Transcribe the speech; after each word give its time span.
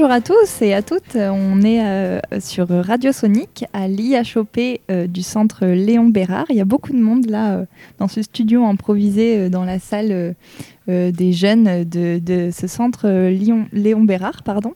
Bonjour 0.00 0.14
à 0.14 0.22
tous 0.22 0.62
et 0.62 0.72
à 0.72 0.80
toutes. 0.80 1.14
On 1.14 1.60
est 1.60 1.84
euh, 1.84 2.20
sur 2.38 2.70
Radio 2.70 3.12
Sonic 3.12 3.66
à 3.74 3.86
l'IHOP 3.86 4.58
euh, 4.90 5.06
du 5.06 5.20
centre 5.20 5.66
Léon 5.66 6.06
Bérard. 6.06 6.46
Il 6.48 6.56
y 6.56 6.62
a 6.62 6.64
beaucoup 6.64 6.92
de 6.92 6.98
monde 6.98 7.26
là 7.26 7.52
euh, 7.52 7.64
dans 7.98 8.08
ce 8.08 8.22
studio 8.22 8.64
improvisé 8.64 9.50
dans 9.50 9.66
la 9.66 9.78
salle 9.78 10.34
des 10.88 11.32
jeunes 11.34 11.84
de, 11.84 12.48
ce 12.50 12.66
centre 12.66 13.28
Léon 13.72 14.00
Bérard. 14.04 14.42
Pardon. 14.42 14.72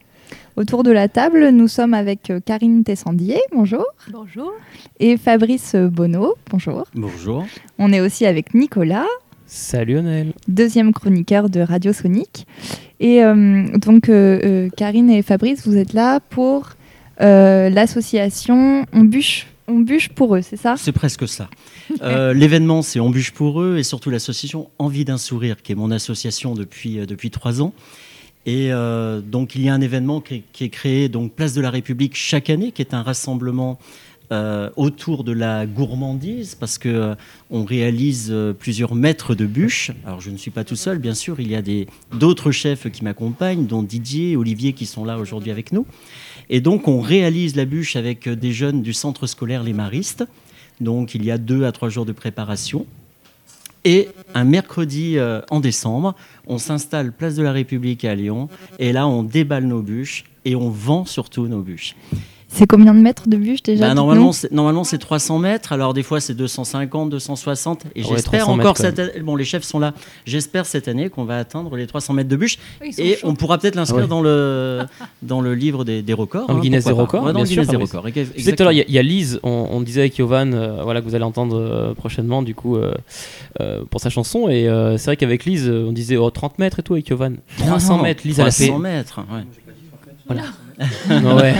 Autour 0.57 0.83
de 0.83 0.91
la 0.91 1.07
table, 1.07 1.49
nous 1.49 1.67
sommes 1.67 1.95
avec 1.95 2.31
Karine 2.45 2.83
Tessandier, 2.83 3.39
bonjour. 3.51 3.83
Bonjour. 4.11 4.53
Et 4.99 5.17
Fabrice 5.17 5.75
Bonneau, 5.75 6.35
bonjour. 6.51 6.85
Bonjour. 6.93 7.45
On 7.79 7.91
est 7.91 7.99
aussi 7.99 8.27
avec 8.27 8.53
Nicolas. 8.53 9.07
Salut 9.47 9.95
Lionel. 9.95 10.33
Deuxième 10.47 10.91
chroniqueur 10.91 11.49
de 11.49 11.59
Radio 11.59 11.93
Sonic. 11.93 12.47
Et 12.99 13.23
euh, 13.23 13.67
donc, 13.77 14.09
euh, 14.09 14.39
euh, 14.43 14.69
Karine 14.75 15.09
et 15.11 15.21
Fabrice, 15.21 15.67
vous 15.67 15.77
êtes 15.77 15.93
là 15.93 16.19
pour 16.19 16.71
l'association 17.19 18.85
On 18.91 19.03
bûche, 19.03 19.47
on 19.67 19.79
bûche 19.79 20.09
pour 20.09 20.35
eux, 20.35 20.41
c'est 20.41 20.57
ça? 20.57 20.75
C'est 20.77 20.91
presque 20.91 21.27
ça. 21.27 21.47
L'événement, 22.33 22.81
c'est 22.81 22.99
On 22.99 23.09
bûche 23.09 23.31
pour 23.31 23.61
eux 23.61 23.77
et 23.77 23.83
surtout 23.83 24.09
l'association 24.09 24.69
Envie 24.79 25.05
d'un 25.05 25.17
sourire, 25.17 25.61
qui 25.61 25.71
est 25.71 25.75
mon 25.75 25.91
association 25.91 26.55
depuis, 26.55 27.05
depuis 27.05 27.29
trois 27.29 27.61
ans. 27.61 27.73
Et 28.47 28.71
donc, 29.25 29.55
il 29.55 29.61
y 29.61 29.69
a 29.69 29.73
un 29.73 29.81
événement 29.81 30.21
qui 30.21 30.35
est, 30.35 30.43
qui 30.51 30.65
est, 30.65 30.69
créé, 30.69 31.07
donc 31.07 31.33
Place 31.33 31.53
de 31.53 31.61
la 31.61 31.69
République, 31.69 32.15
chaque 32.15 32.49
année, 32.49 32.71
qui 32.71 32.81
est 32.81 32.93
un 32.93 33.01
rassemblement 33.01 33.79
euh, 34.31 34.71
autour 34.75 35.23
de 35.23 35.31
la 35.31 35.67
gourmandise 35.67 36.55
parce 36.55 36.79
que 36.79 36.89
euh, 36.89 37.15
on 37.51 37.63
réalise 37.63 38.29
euh, 38.31 38.53
plusieurs 38.53 38.95
mètres 38.95 39.35
de 39.35 39.45
bûches. 39.45 39.91
Alors 40.03 40.19
je 40.19 40.31
ne 40.31 40.37
suis 40.37 40.49
pas 40.49 40.63
tout 40.63 40.75
seul, 40.75 40.97
bien 40.97 41.13
sûr, 41.13 41.39
il 41.39 41.51
y 41.51 41.55
a 41.55 41.61
d'autres 42.11 42.51
chefs 42.51 42.89
qui 42.89 43.03
m'accompagnent, 43.03 43.67
dont 43.67 43.83
Didier 43.83 44.35
Olivier 44.35 44.73
qui 44.73 44.87
sont 44.87 45.05
là 45.05 45.19
aujourd'hui 45.19 45.51
avec 45.51 45.71
nous. 45.71 45.85
Et 46.49 46.59
donc 46.59 46.87
on 46.87 47.01
réalise 47.01 47.55
la 47.55 47.65
bûche 47.65 47.95
avec 47.95 48.27
des 48.27 48.51
jeunes 48.51 48.81
du 48.81 48.93
centre 48.93 49.27
scolaire 49.27 49.61
Les 49.61 49.73
Maristes. 49.73 50.25
Donc 50.81 51.13
il 51.13 51.23
y 51.23 51.29
a 51.29 51.37
deux 51.37 51.63
à 51.63 51.71
trois 51.71 51.89
jours 51.89 52.05
de 52.05 52.11
préparation. 52.11 52.87
Et 53.83 54.09
un 54.33 54.45
mercredi 54.45 55.17
en 55.51 55.59
décembre, 55.59 56.15
on 56.47 56.57
s'installe 56.57 57.11
place 57.11 57.35
de 57.35 57.43
la 57.43 57.51
République 57.51 58.03
à 58.05 58.15
Lyon 58.15 58.49
et 58.79 58.91
là 58.91 59.07
on 59.07 59.21
déballe 59.21 59.65
nos 59.65 59.83
bûches 59.83 60.23
et 60.45 60.55
on 60.55 60.71
vend 60.71 61.05
surtout 61.05 61.47
nos 61.47 61.61
bûches. 61.61 61.95
C'est 62.55 62.67
combien 62.67 62.93
de 62.93 62.99
mètres 62.99 63.27
de 63.27 63.35
bûche 63.35 63.61
déjà 63.63 63.89
bah, 63.89 63.93
Normalement, 63.93 64.31
c'est, 64.31 64.49
normalement 64.51 64.85
c'est 64.85 64.97
300 64.97 65.39
mètres. 65.39 65.73
Alors 65.73 65.93
des 65.93 66.03
fois 66.03 66.21
c'est 66.21 66.33
250, 66.33 67.09
260. 67.09 67.83
Et 67.95 68.03
j'espère 68.03 68.49
encore 68.49 68.77
cette 68.77 69.21
bon 69.23 69.35
les 69.35 69.43
chefs 69.43 69.63
sont 69.63 69.77
là. 69.77 69.93
J'espère 70.25 70.65
cette 70.65 70.87
année 70.87 71.09
qu'on 71.09 71.25
va 71.25 71.37
atteindre 71.37 71.75
les 71.75 71.85
300 71.85 72.13
mètres 72.13 72.29
de 72.29 72.35
bûche 72.37 72.57
et 72.97 73.17
on 73.23 73.35
pourra 73.35 73.57
peut-être 73.57 73.75
l'inscrire 73.75 74.07
dans 74.07 74.21
le 74.21 74.83
dans 75.21 75.41
le 75.41 75.53
livre 75.53 75.83
des, 75.83 76.01
des 76.01 76.13
records. 76.13 76.47
Dans 76.47 76.55
hein, 76.55 76.61
Guinness 76.61 76.85
des 76.85 76.91
records. 76.91 77.33
dans 77.33 77.41
le 77.41 77.45
Guinness 77.45 77.67
des 77.67 77.75
records. 77.75 78.07
il 78.07 78.85
y, 78.87 78.97
a 78.97 79.03
Lise. 79.03 79.39
On, 79.43 79.81
disait 79.81 80.01
avec 80.01 80.17
Yovan, 80.17 80.53
euh, 80.53 80.81
voilà 80.83 81.01
que 81.01 81.05
vous 81.05 81.15
allez 81.15 81.23
entendre 81.23 81.57
euh, 81.57 81.93
prochainement 81.93 82.41
du 82.41 82.55
coup 82.55 82.77
euh, 82.77 82.93
pour 83.89 83.99
sa 83.99 84.09
chanson. 84.09 84.47
Et 84.47 84.63
c'est 84.97 85.05
vrai 85.05 85.17
qu'avec 85.17 85.43
Lise, 85.43 85.69
on 85.69 85.91
disait 85.91 86.15
oh, 86.15 86.29
30 86.29 86.57
mètres 86.59 86.79
et 86.79 86.83
tout 86.83 86.93
avec 86.93 87.09
Yovan. 87.09 87.37
300 87.57 88.01
mètres. 88.01 88.21
Lise 88.25 88.37
300 88.37 88.79
mètres. 88.79 89.19
Ouais. 89.19 89.43
Voilà. 90.27 90.43
ouais. 91.09 91.55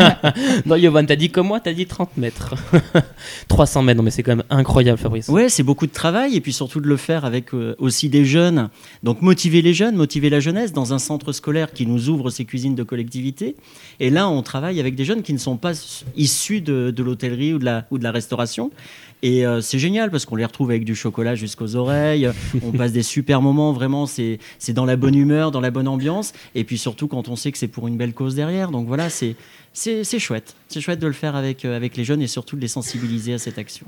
non, 0.66 0.76
Yovan, 0.76 1.06
t'as 1.06 1.16
dit 1.16 1.30
comme 1.30 1.48
moi, 1.48 1.60
t'as 1.60 1.72
dit 1.72 1.86
30 1.86 2.16
mètres. 2.16 2.54
300 3.48 3.82
mètres, 3.82 3.98
non, 3.98 4.02
mais 4.02 4.10
c'est 4.10 4.22
quand 4.22 4.36
même 4.36 4.44
incroyable, 4.50 4.98
Fabrice. 4.98 5.28
Ouais, 5.28 5.48
c'est 5.48 5.62
beaucoup 5.62 5.86
de 5.86 5.92
travail, 5.92 6.36
et 6.36 6.40
puis 6.40 6.52
surtout 6.52 6.80
de 6.80 6.88
le 6.88 6.96
faire 6.96 7.24
avec 7.24 7.54
euh, 7.54 7.74
aussi 7.78 8.08
des 8.08 8.24
jeunes. 8.24 8.68
Donc, 9.02 9.22
motiver 9.22 9.62
les 9.62 9.74
jeunes, 9.74 9.96
motiver 9.96 10.30
la 10.30 10.40
jeunesse 10.40 10.72
dans 10.72 10.92
un 10.92 10.98
centre 10.98 11.32
scolaire 11.32 11.72
qui 11.72 11.86
nous 11.86 12.08
ouvre 12.08 12.30
ses 12.30 12.44
cuisines 12.44 12.74
de 12.74 12.82
collectivité. 12.82 13.56
Et 14.00 14.10
là, 14.10 14.28
on 14.28 14.42
travaille 14.42 14.80
avec 14.80 14.94
des 14.94 15.04
jeunes 15.04 15.22
qui 15.22 15.32
ne 15.32 15.38
sont 15.38 15.56
pas 15.56 15.72
issus 16.16 16.60
de, 16.60 16.90
de 16.90 17.02
l'hôtellerie 17.02 17.54
ou, 17.54 17.60
ou 17.90 17.98
de 17.98 18.04
la 18.04 18.12
restauration. 18.12 18.70
Et 19.22 19.44
euh, 19.44 19.60
c'est 19.60 19.78
génial 19.78 20.10
parce 20.10 20.26
qu'on 20.26 20.36
les 20.36 20.44
retrouve 20.44 20.70
avec 20.70 20.84
du 20.84 20.94
chocolat 20.94 21.34
jusqu'aux 21.34 21.74
oreilles. 21.76 22.28
on 22.62 22.72
passe 22.72 22.92
des 22.92 23.02
super 23.02 23.42
moments, 23.42 23.72
vraiment, 23.72 24.06
c'est 24.06 24.38
dans 24.68 24.84
la 24.84 24.96
bonne 24.96 25.14
humeur, 25.14 25.50
dans 25.50 25.60
la 25.60 25.70
bonne 25.70 25.88
ambiance. 25.88 26.32
Et 26.54 26.64
puis 26.64 26.78
surtout 26.78 27.08
quand 27.08 27.28
on 27.28 27.36
sait 27.36 27.50
que 27.50 27.58
c'est 27.58 27.68
pour 27.68 27.88
une 27.88 27.96
belle 27.96 28.12
cause 28.12 28.34
derrière. 28.34 28.70
Donc 28.70 28.86
voilà, 28.86 29.10
c'est 29.10 29.34
chouette. 29.74 30.54
C'est 30.68 30.80
chouette 30.80 31.00
de 31.00 31.06
le 31.06 31.12
faire 31.12 31.34
avec, 31.34 31.64
euh, 31.64 31.76
avec 31.76 31.96
les 31.96 32.04
jeunes 32.04 32.22
et 32.22 32.26
surtout 32.26 32.56
de 32.56 32.60
les 32.60 32.68
sensibiliser 32.68 33.34
à 33.34 33.38
cette 33.38 33.58
action. 33.58 33.86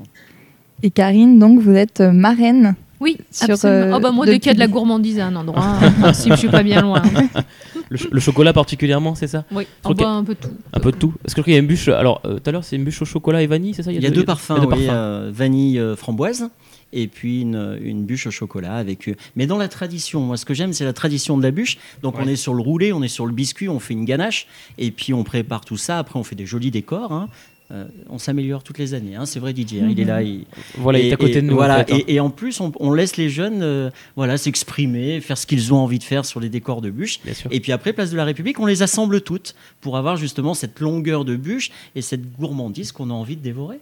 Et 0.83 0.91
Karine, 0.91 1.39
donc 1.39 1.59
vous 1.59 1.75
êtes 1.75 2.01
euh, 2.01 2.11
marraine 2.11 2.75
oui, 2.99 3.17
sur, 3.31 3.49
absolument. 3.49 3.97
oh 3.97 3.99
bah 3.99 4.11
moi, 4.11 4.27
dès 4.27 4.37
qu'il 4.37 4.49
y 4.49 4.51
a 4.51 4.53
de 4.53 4.59
la 4.59 4.67
gournandise 4.67 5.17
à 5.17 5.25
un 5.25 5.35
endroit, 5.35 5.79
si 6.13 6.29
je 6.29 6.35
suis 6.35 6.49
pas 6.49 6.61
bien 6.61 6.81
loin. 6.83 7.01
Le, 7.91 8.19
chocolat 8.21 8.53
particulièrement, 8.53 9.15
c'est 9.15 9.27
ça 9.27 9.43
Oui, 9.51 9.67
un 9.83 9.93
peu, 9.93 10.05
un 10.05 10.23
peu 10.23 10.35
tout. 10.35 10.49
Un 10.71 10.79
peu 10.79 10.91
de 10.91 10.97
tout. 10.97 11.13
Est-ce 11.25 11.35
qu'il 11.35 11.51
y 11.51 11.55
a 11.57 11.59
une 11.59 11.67
bûche 11.67 11.89
Alors, 11.89 12.21
tout 12.21 12.41
à 12.45 12.51
l'heure, 12.51 12.63
c'est 12.63 12.77
une 12.77 12.85
bûche 12.85 13.01
au 13.01 13.05
chocolat 13.05 13.41
et 13.41 13.47
vanille, 13.47 13.73
c'est 13.73 13.83
ça? 13.83 13.91
Il 13.91 14.01
y 14.01 14.05
a, 14.07 14.09
deux, 14.09 14.23
parfums, 14.23 14.65
oui, 14.71 14.87
vanille 15.31 15.81
framboise 15.97 16.49
et 16.93 17.07
puis 17.07 17.41
une, 17.41 17.79
une, 17.81 18.03
bûche 18.03 18.27
au 18.27 18.31
chocolat 18.31 18.75
avec 18.75 19.09
mais 19.35 19.47
dans 19.47 19.57
la 19.57 19.67
tradition 19.67 20.21
moi 20.21 20.37
ce 20.37 20.45
que 20.45 20.53
j'aime 20.53 20.73
c'est 20.73 20.85
la 20.85 20.93
tradition 20.93 21.37
de 21.37 21.43
la 21.43 21.51
bûche 21.51 21.77
donc 22.01 22.15
on 22.19 22.27
est 22.27 22.35
sur 22.35 22.53
le 22.53 22.61
roulé 22.61 22.91
on 22.93 23.01
est 23.01 23.07
sur 23.07 23.25
le 23.25 23.33
biscuit 23.33 23.69
on 23.69 23.79
fait 23.79 23.93
une 23.93 24.05
ganache 24.05 24.47
et 24.77 24.91
puis 24.91 25.13
on 25.13 25.23
prépare 25.23 25.63
tout 25.63 25.77
ça 25.77 25.99
après 25.99 26.19
on 26.19 26.23
fait 26.23 26.35
des 26.35 26.45
jolis 26.45 26.71
décors 26.71 27.11
hein. 27.11 27.29
Euh, 27.71 27.85
on 28.09 28.17
s'améliore 28.17 28.63
toutes 28.63 28.79
les 28.79 28.93
années. 28.93 29.15
Hein. 29.15 29.25
c'est 29.25 29.39
vrai, 29.39 29.53
Didier. 29.53 29.81
Hein, 29.81 29.87
il 29.89 29.99
est 29.99 30.05
là. 30.05 30.21
Il, 30.21 30.45
voilà, 30.77 30.99
il 30.99 31.07
est 31.07 31.13
à 31.13 31.17
côté 31.17 31.41
de 31.41 31.47
nous. 31.47 31.55
Voilà, 31.55 31.79
hein. 31.79 31.99
et, 32.07 32.19
en 32.19 32.29
plus, 32.29 32.59
on, 32.59 32.91
laisse 32.91 33.15
les 33.15 33.29
jeunes 33.29 33.61
euh, 33.61 33.89
voilà, 34.15 34.37
s'exprimer, 34.37 35.21
faire 35.21 35.37
ce 35.37 35.45
qu'ils 35.45 35.73
ont 35.73 35.77
envie 35.77 35.99
de 35.99 36.03
faire 36.03 36.25
sur 36.25 36.39
les 36.39 36.49
décors 36.49 36.81
de 36.81 36.89
bûches. 36.89 37.19
Et 37.49 37.59
puis 37.61 37.71
après, 37.71 37.93
place 37.93 38.11
de 38.11 38.17
la 38.17 38.25
République, 38.25 38.59
on 38.59 38.65
les 38.65 38.81
assemble 38.81 39.21
toutes 39.21 39.55
pour 39.79 39.97
avoir 39.97 40.17
justement 40.17 40.53
cette 40.53 40.79
longueur 40.79 41.23
de 41.23 41.35
bûche 41.35 41.71
et 41.95 42.01
cette 42.01 42.37
gourmandise 42.37 42.91
qu'on 42.91 43.09
a 43.09 43.13
envie 43.13 43.37
de 43.37 43.41
dévorer. 43.41 43.79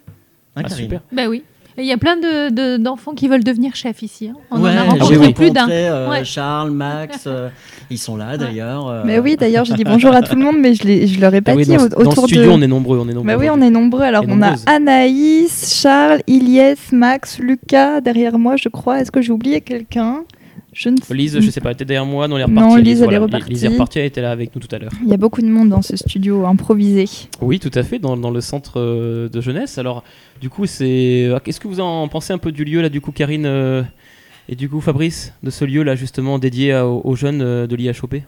Ah, 0.56 0.70
super. 0.70 1.02
Ben 1.12 1.28
oui. 1.28 1.44
Il 1.80 1.86
y 1.86 1.94
a 1.94 1.98
plein 1.98 2.18
d'enfants 2.78 3.14
de, 3.14 3.18
qui 3.18 3.28
veulent 3.28 3.44
devenir 3.44 3.76
chefs 3.76 4.02
ici. 4.02 4.30
Hein. 4.30 4.40
On 4.52 4.62
en 4.62 4.66
a 4.66 4.84
rencontré 4.84 5.34
plus 5.34 5.52
d'un. 5.52 5.70
Euh, 5.70 6.24
Charles, 6.24 6.72
Max, 6.72 7.24
euh, 7.26 7.50
ils 7.90 7.98
sont 7.98 8.18
là 8.18 8.38
d'ailleurs. 8.38 8.88
Euh. 8.88 9.04
Mais 9.06 9.20
oui, 9.20 9.38
d'ailleurs, 9.38 9.66
je 9.66 9.74
dis 9.74 9.84
bonjour 9.84 10.14
à 10.14 10.22
tout 10.22 10.36
le 10.36 10.42
monde, 10.42 10.58
mais 10.60 10.74
je, 10.74 10.86
ne 10.86 11.22
leur 11.22 11.34
ai 11.34 11.42
pas 11.42 11.54
ah 11.54 11.56
dit. 11.56 11.76
Dans, 11.76 11.86
autour 11.86 12.16
dans 12.16 12.22
le 12.24 12.28
studio, 12.28 12.52
on 12.52 12.62
est 12.62 12.68
nombreux. 12.68 13.00
On 13.00 13.08
est 13.08 13.14
nombreux. 13.14 13.26
Mais 13.26 13.36
oui, 13.36 13.50
on 13.50 13.62
est 13.62 13.70
nombreux. 13.70 14.04
Alors, 14.04 14.26
on 14.28 14.42
a 14.42 14.56
Anaïs, 14.66 15.80
Charles, 15.82 16.22
Iliès, 16.28 16.92
Max, 16.92 17.40
Lucas 17.40 18.02
derrière 18.02 18.38
moi, 18.38 18.56
je 18.58 18.70
crois. 18.70 19.00
Est-ce 19.00 19.12
que 19.12 19.22
j'ai 19.22 19.32
oublié 19.32 19.62
quelqu'un? 19.62 20.24
Je 20.72 20.90
ne 20.90 20.98
Lise, 21.12 21.40
je 21.40 21.50
sais 21.50 21.62
pas, 21.62 21.70
elle 21.70 21.76
était 21.76 21.86
derrière 21.86 22.06
moi, 22.06 22.28
non, 22.28 22.38
elle 22.38 22.44
est 22.44 22.46
repartie. 22.46 22.70
Non, 22.70 22.76
Lise, 22.76 23.02
elle 23.02 23.14
est 23.14 23.18
repartie. 23.18 23.50
Lise 23.50 23.66
est 23.66 23.70
repartie, 23.70 24.00
elle 24.00 24.06
était 24.06 24.22
là 24.22 24.32
avec 24.32 24.56
nous 24.56 24.62
tout 24.62 24.74
à 24.74 24.78
l'heure. 24.78 24.92
Il 25.04 25.10
y 25.10 25.14
a 25.14 25.18
beaucoup 25.18 25.42
de 25.42 25.48
monde 25.48 25.70
dans 25.70 25.82
ce 25.82 25.98
studio 25.98 26.46
improvisé. 26.46 27.06
Oui, 27.42 27.60
tout 27.60 27.72
à 27.74 27.84
fait, 27.84 27.98
dans, 27.98 28.16
dans 28.16 28.30
le 28.30 28.42
centre 28.42 28.80
euh, 28.80 29.30
de 29.30 29.42
jeunesse. 29.42 29.78
Alors, 29.78 30.04
du 30.42 30.50
coup, 30.50 30.68
c'est. 30.68 31.28
Euh, 31.28 31.40
qu'est-ce 31.44 31.60
que 31.60 31.68
vous 31.68 31.80
en 31.80 32.08
pensez 32.08 32.34
un 32.34 32.38
peu 32.38 32.52
du 32.52 32.66
lieu, 32.66 32.82
là, 32.82 32.90
du 32.90 33.02
coup, 33.02 33.12
Karine 33.12 33.46
euh, 33.46 33.84
et 34.48 34.56
du 34.56 34.70
coup, 34.70 34.80
Fabrice, 34.80 35.34
de 35.42 35.50
ce 35.50 35.66
lieu, 35.66 35.82
là, 35.82 35.96
justement, 35.96 36.38
dédié 36.38 36.76
aux, 36.76 37.16
jeunes 37.16 37.40
de 37.40 37.76
l'IHOP 37.76 38.22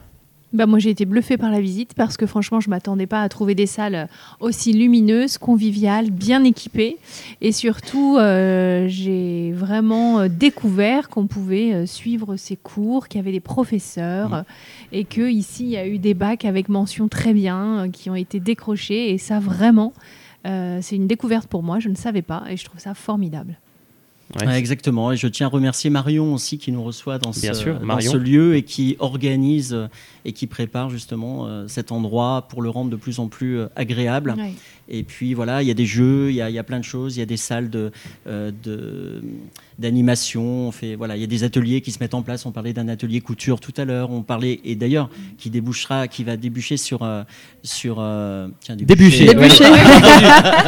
bah 0.54 0.66
moi 0.66 0.80
j'ai 0.80 0.90
été 0.90 1.06
bluffée 1.06 1.38
par 1.38 1.50
la 1.50 1.62
visite 1.62 1.94
parce 1.94 2.18
que 2.18 2.26
franchement 2.26 2.60
je 2.60 2.70
m'attendais 2.70 3.08
pas 3.08 3.22
à 3.22 3.30
trouver 3.30 3.56
des 3.56 3.66
salles 3.66 4.08
aussi 4.40 4.74
lumineuses, 4.74 5.38
conviviales, 5.38 6.12
bien 6.12 6.44
équipées. 6.44 6.98
Et 7.40 7.52
surtout 7.52 8.18
euh, 8.18 8.86
j'ai 8.88 9.54
vraiment 9.54 10.20
euh, 10.20 10.28
découvert 10.28 11.10
qu'on 11.10 11.28
pouvait 11.28 11.74
euh, 11.74 11.86
suivre 11.86 12.36
ces 12.36 12.58
cours, 12.58 13.08
qu'il 13.08 13.20
y 13.20 13.22
avait 13.22 13.32
des 13.32 13.40
professeurs 13.40 14.30
mmh. 14.30 14.44
et 14.92 15.04
que 15.06 15.30
ici 15.30 15.64
il 15.64 15.70
y 15.70 15.78
a 15.78 15.88
eu 15.88 16.00
des 16.00 16.14
bacs 16.14 16.46
avec 16.46 16.68
mention 16.68 17.08
très 17.08 17.34
bien 17.34 17.90
qui 17.92 18.10
ont 18.10 18.16
été 18.16 18.40
décrochés. 18.40 19.12
Et 19.12 19.18
ça 19.18 19.40
vraiment 19.40 19.94
c'est 20.44 20.96
une 20.96 21.06
découverte 21.06 21.48
pour 21.48 21.62
moi, 21.62 21.78
je 21.78 21.88
ne 21.88 21.94
savais 21.94 22.24
pas 22.24 22.44
et 22.50 22.58
je 22.58 22.66
trouve 22.66 22.80
ça 22.80 22.96
formidable 22.96 23.60
exactement. 24.56 25.12
Et 25.12 25.18
je 25.18 25.28
tiens 25.28 25.48
à 25.48 25.50
remercier 25.50 25.90
Marion 25.90 26.34
aussi 26.34 26.58
qui 26.58 26.72
nous 26.72 26.84
reçoit 26.84 27.18
dans, 27.18 27.34
ce, 27.34 27.54
ce, 27.54 28.18
lieu 28.18 28.56
et 28.56 28.64
qui 28.64 28.96
organise 29.00 29.74
euh, 29.74 29.88
et 30.26 30.34
qui 30.34 30.48
prépare 30.48 30.90
justement 30.90 31.48
euh, 31.48 31.68
cet 31.68 31.92
endroit 31.92 32.48
pour 32.50 32.62
le 32.62 32.70
rendre 32.70 32.90
de 32.90 32.96
plus 32.96 33.20
en 33.20 33.28
plus 33.28 33.60
euh, 33.60 33.68
agréable. 33.76 34.36
Et 34.90 35.04
puis 35.04 35.34
voilà, 35.34 35.62
il 35.62 35.68
y 35.68 35.72
a 35.72 35.76
des 35.76 35.86
jeux, 35.86 36.30
il 36.30 36.36
y 36.36 36.42
a, 36.42 36.64
plein 36.64 36.80
de 36.80 36.84
choses, 36.84 37.16
il 37.16 37.20
y 37.20 37.24
a 37.24 37.26
des 37.26 37.38
salles 37.38 37.70
de, 37.70 37.92
d'animation. 39.80 40.68
On 40.68 40.72
fait 40.72 40.96
voilà, 40.96 41.16
il 41.16 41.22
y 41.22 41.24
a 41.24 41.28
des 41.28 41.44
ateliers 41.44 41.82
qui 41.82 41.92
se 41.92 42.00
mettent 42.00 42.14
en 42.14 42.22
place. 42.22 42.46
On 42.46 42.52
parlait 42.52 42.74
d'un 42.74 42.88
atelier 42.88 43.22
couture 43.22 43.60
tout 43.60 43.74
à 43.78 43.86
l'heure. 43.86 44.12
On 44.12 44.22
parlait 44.22 44.60
et 44.64 44.76
d'ailleurs 44.76 45.10
qui 45.38 45.50
débouchera, 45.50 46.08
qui 46.08 46.24
va 46.24 46.38
déboucher 46.38 46.78
sur 46.78 47.08
sur 47.64 48.04
tiens, 48.60 48.76
déboucher. 48.76 49.30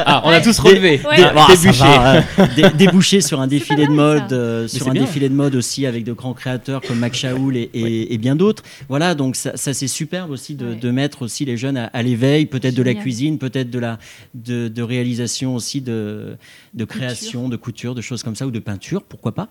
ah, 0.06 0.22
on 0.26 0.30
a 0.30 0.42
tous 0.42 0.60
relevé. 0.60 1.02
Déboucher. 1.48 2.78
déboucher 2.78 3.22
sur 3.22 3.42
un 3.42 3.48
défilé 3.48 3.88
de 3.88 3.92
mode, 3.92 4.32
euh, 4.32 4.68
sur 4.68 4.88
un 4.88 4.94
défilé 4.94 5.30
de 5.30 5.34
mode 5.34 5.56
aussi 5.56 5.86
avec 5.86 6.04
de 6.04 6.14
grands 6.14 6.34
créateurs 6.34 6.82
comme 6.82 7.00
Mac 7.00 7.14
Shaoul 7.14 7.58
et, 7.58 8.18
bien 8.18 8.36
d'autres. 8.36 8.64
Voilà, 8.90 9.16
donc 9.16 9.36
ça, 9.36 9.56
c'est 9.56 9.88
superbe 9.88 10.32
aussi 10.32 10.56
de, 10.56 10.92
mettre 10.92 11.24
aussi 11.24 11.46
les 11.46 11.58
jeunes 11.58 11.78
à, 11.78 12.04
l'éveil, 12.04 12.46
peut-être 12.46 12.76
de 12.76 12.84
la 12.84 12.94
cuisine, 12.94 13.38
peut-être 13.38 13.70
de 13.70 13.80
la 13.80 13.98
de, 14.34 14.82
réalisation 14.82 15.56
aussi 15.56 15.82
de, 15.82 16.38
de 16.74 16.86
création, 16.86 17.50
de 17.50 17.56
couture, 17.56 17.96
de 17.96 18.02
choses 18.02 18.22
comme 18.22 18.36
ça 18.36 18.46
ou 18.46 18.52
de 18.52 18.60
peinture, 18.60 18.93
pourquoi 19.02 19.34
pas. 19.34 19.50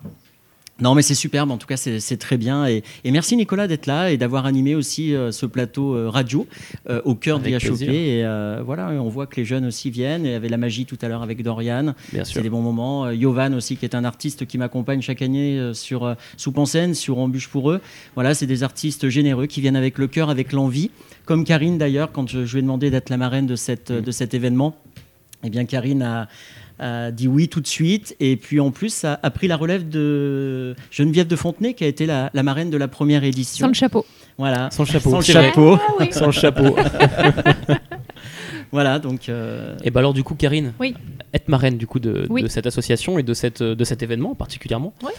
Non, 0.80 0.96
mais 0.96 1.02
c'est 1.02 1.14
superbe, 1.14 1.50
en 1.50 1.58
tout 1.58 1.66
cas, 1.66 1.76
c'est 1.76 2.16
très 2.16 2.36
bien. 2.36 2.66
Et, 2.66 2.82
merci 3.04 3.36
Nicolas 3.36 3.68
d'être 3.68 3.86
là 3.86 4.10
et 4.10 4.16
d'avoir 4.16 4.46
animé 4.46 4.74
aussi 4.74 5.14
euh, 5.14 5.30
ce 5.30 5.46
plateau 5.46 5.94
euh, 5.94 6.08
radio 6.08 6.46
euh, 6.88 7.00
au 7.04 7.14
cœur 7.14 7.38
de 7.38 7.44
l'IHOP. 7.44 7.82
Et 7.82 8.24
voilà, 8.64 8.88
on 8.90 9.08
voit 9.08 9.26
que 9.26 9.36
les 9.36 9.44
jeunes 9.44 9.66
aussi 9.66 9.90
viennent. 9.90 10.24
Il 10.24 10.32
y 10.32 10.34
avait 10.34 10.48
la 10.48 10.56
magie 10.56 10.86
tout 10.86 10.98
à 11.02 11.08
l'heure 11.08 11.22
avec 11.22 11.42
Dorian. 11.42 11.94
C'est 12.24 12.42
des 12.42 12.50
bons 12.50 12.62
moments. 12.62 13.10
Yovan 13.10 13.54
aussi, 13.54 13.76
qui 13.76 13.84
est 13.84 13.94
un 13.94 14.04
artiste 14.04 14.46
qui 14.46 14.58
m'accompagne 14.58 15.02
chaque 15.02 15.22
année 15.22 15.72
sur 15.74 16.16
Soupe 16.36 16.58
en 16.58 16.66
scène, 16.66 16.94
sur 16.94 17.18
Embûche 17.18 17.48
pour 17.48 17.70
eux. 17.70 17.80
Voilà, 18.14 18.34
c'est 18.34 18.46
des 18.46 18.62
artistes 18.64 19.08
généreux 19.08 19.46
qui 19.46 19.60
viennent 19.60 19.76
avec 19.76 19.98
le 19.98 20.08
cœur, 20.08 20.30
avec 20.30 20.52
l'envie. 20.52 20.90
Comme 21.26 21.44
Karine 21.44 21.78
d'ailleurs, 21.78 22.10
quand 22.10 22.28
je, 22.28 22.40
lui 22.40 22.58
ai 22.58 22.62
demandé 22.62 22.90
d'être 22.90 23.10
la 23.10 23.18
marraine 23.18 23.46
de, 23.46 23.54
cette, 23.54 23.92
de 23.92 24.10
cet 24.10 24.34
événement, 24.34 24.74
eh 25.44 25.50
bien 25.50 25.64
Karine 25.64 26.02
a 26.02 26.28
a 26.82 27.10
dit 27.10 27.28
oui 27.28 27.48
tout 27.48 27.60
de 27.60 27.66
suite. 27.66 28.16
Et 28.20 28.36
puis 28.36 28.60
en 28.60 28.70
plus, 28.70 29.04
a, 29.04 29.18
a 29.22 29.30
pris 29.30 29.48
la 29.48 29.56
relève 29.56 29.88
de 29.88 30.74
Geneviève 30.90 31.26
de 31.26 31.36
Fontenay, 31.36 31.74
qui 31.74 31.84
a 31.84 31.86
été 31.86 32.06
la, 32.06 32.30
marraine 32.42 32.70
de 32.70 32.76
la 32.76 32.88
première 32.88 33.24
édition. 33.24 33.64
Sans 33.64 33.68
le 33.68 33.74
chapeau. 33.74 34.04
Voilà. 34.38 34.70
Sans 34.70 34.82
le 34.84 34.88
chapeau. 34.88 35.10
Sans 35.10 35.18
le 35.18 35.24
chapeau. 35.24 35.78
Ah 35.98 36.04
Sans 36.10 36.26
le 36.26 36.32
chapeau. 36.32 36.76
voilà, 38.72 38.98
donc. 38.98 39.28
Euh, 39.28 39.76
et 39.84 39.90
bah 39.90 40.00
alors 40.00 40.14
du 40.14 40.24
coup, 40.24 40.34
Karine, 40.34 40.72
oui. 40.80 40.94
être 41.32 41.48
marraine 41.48 41.78
du 41.78 41.86
coup 41.86 42.00
de, 42.00 42.26
de, 42.28 42.48
cette 42.48 42.66
association 42.66 43.18
et 43.18 43.22
de, 43.22 43.34
cette, 43.34 43.62
de 43.62 43.84
cet 43.84 44.02
événement 44.02 44.34
particulièrement. 44.34 44.92
Oui. 45.02 45.12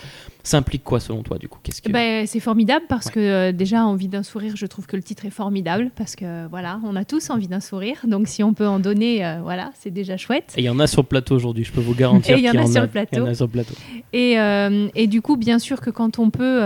Ça 0.46 0.58
implique 0.58 0.84
quoi 0.84 1.00
selon 1.00 1.24
toi 1.24 1.38
du 1.38 1.48
coup 1.48 1.60
Qu'est-ce 1.64 1.82
que... 1.82 1.90
Ben, 1.90 2.28
c'est 2.28 2.42
formidable 2.42 2.86
parce 2.90 3.10
que 3.10 3.20
euh, 3.20 3.52
déjà 3.54 3.86
envie 3.86 4.10
d'un 4.10 4.24
sourire, 4.24 4.58
je 4.58 4.66
trouve 4.66 4.86
que 4.88 4.98
le 4.98 5.02
titre 5.02 5.26
est 5.26 5.30
formidable 5.30 5.90
parce 5.96 6.18
que 6.18 6.48
voilà, 6.48 6.82
on 6.84 6.98
a 6.98 7.06
tous 7.06 7.30
envie 7.30 7.48
d'un 7.48 7.62
sourire. 7.62 8.00
Donc 8.06 8.28
si 8.28 8.44
on 8.44 8.54
peut 8.54 8.68
en 8.68 8.80
donner, 8.80 9.26
euh, 9.26 9.40
voilà, 9.42 9.72
c'est 9.80 9.90
déjà 9.90 10.18
chouette. 10.18 10.54
Et 10.58 10.62
il 10.62 10.66
y 10.66 10.70
en 10.70 10.80
a 10.80 10.88
sur 10.88 11.02
le 11.02 11.08
plateau 11.08 11.36
aujourd'hui, 11.36 11.64
je 11.64 11.72
peux 11.72 11.80
vous 11.80 11.96
garantir. 11.96 12.36
Et 12.36 12.40
il 12.40 12.46
y, 12.46 12.50
en 12.50 12.62
a 12.62 12.68
sur 12.68 12.82
le 12.82 12.90
plateau. 12.90 13.20
Y 13.20 13.22
en 13.22 13.28
a 13.28 13.34
sur 13.34 13.46
le 13.46 13.52
plateau. 13.52 13.74
Et, 14.12 14.38
euh, 14.38 14.90
et 14.96 15.08
du 15.08 15.22
coup, 15.22 15.38
bien 15.38 15.60
sûr 15.60 15.80
que 15.80 15.90
quand 15.90 16.20
on 16.20 16.30
peut 16.30 16.60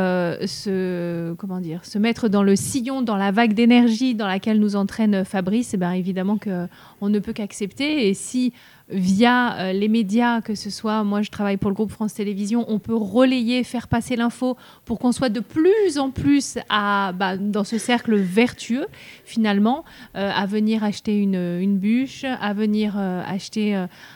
se 0.47 1.33
comment 1.35 1.59
dire, 1.59 1.85
se 1.85 1.99
mettre 1.99 2.29
dans 2.29 2.43
le 2.43 2.55
sillon, 2.55 3.03
dans 3.03 3.15
la 3.15 3.29
vague 3.29 3.53
d'énergie 3.53 4.15
dans 4.15 4.27
laquelle 4.27 4.59
nous 4.59 4.75
entraîne 4.75 5.23
Fabrice, 5.23 5.75
eh 5.75 5.77
ben 5.77 5.91
évidemment 5.91 6.37
que 6.37 6.67
on 6.99 7.09
ne 7.09 7.19
peut 7.19 7.33
qu'accepter. 7.33 8.07
Et 8.07 8.15
si 8.15 8.53
via 8.89 9.57
euh, 9.59 9.73
les 9.73 9.89
médias, 9.89 10.41
que 10.41 10.55
ce 10.55 10.69
soit, 10.69 11.03
moi 11.03 11.21
je 11.21 11.29
travaille 11.29 11.57
pour 11.57 11.69
le 11.69 11.75
groupe 11.75 11.91
France 11.91 12.13
Télévisions, 12.13 12.65
on 12.69 12.79
peut 12.79 12.95
relayer, 12.95 13.63
faire 13.63 13.87
passer 13.87 14.15
l'info 14.15 14.55
pour 14.85 14.99
qu'on 14.99 15.11
soit 15.11 15.29
de 15.29 15.41
plus 15.41 15.97
en 15.97 16.09
plus 16.09 16.57
à, 16.69 17.11
bah, 17.13 17.35
dans 17.35 17.65
ce 17.65 17.77
cercle 17.77 18.15
vertueux, 18.15 18.87
finalement, 19.25 19.83
euh, 20.15 20.31
à 20.33 20.45
venir 20.45 20.83
acheter 20.83 21.17
une, 21.17 21.77
bûche, 21.77 22.23
à 22.23 22.53
venir 22.53 22.95
euh, 22.97 23.21
acheter 23.27 23.75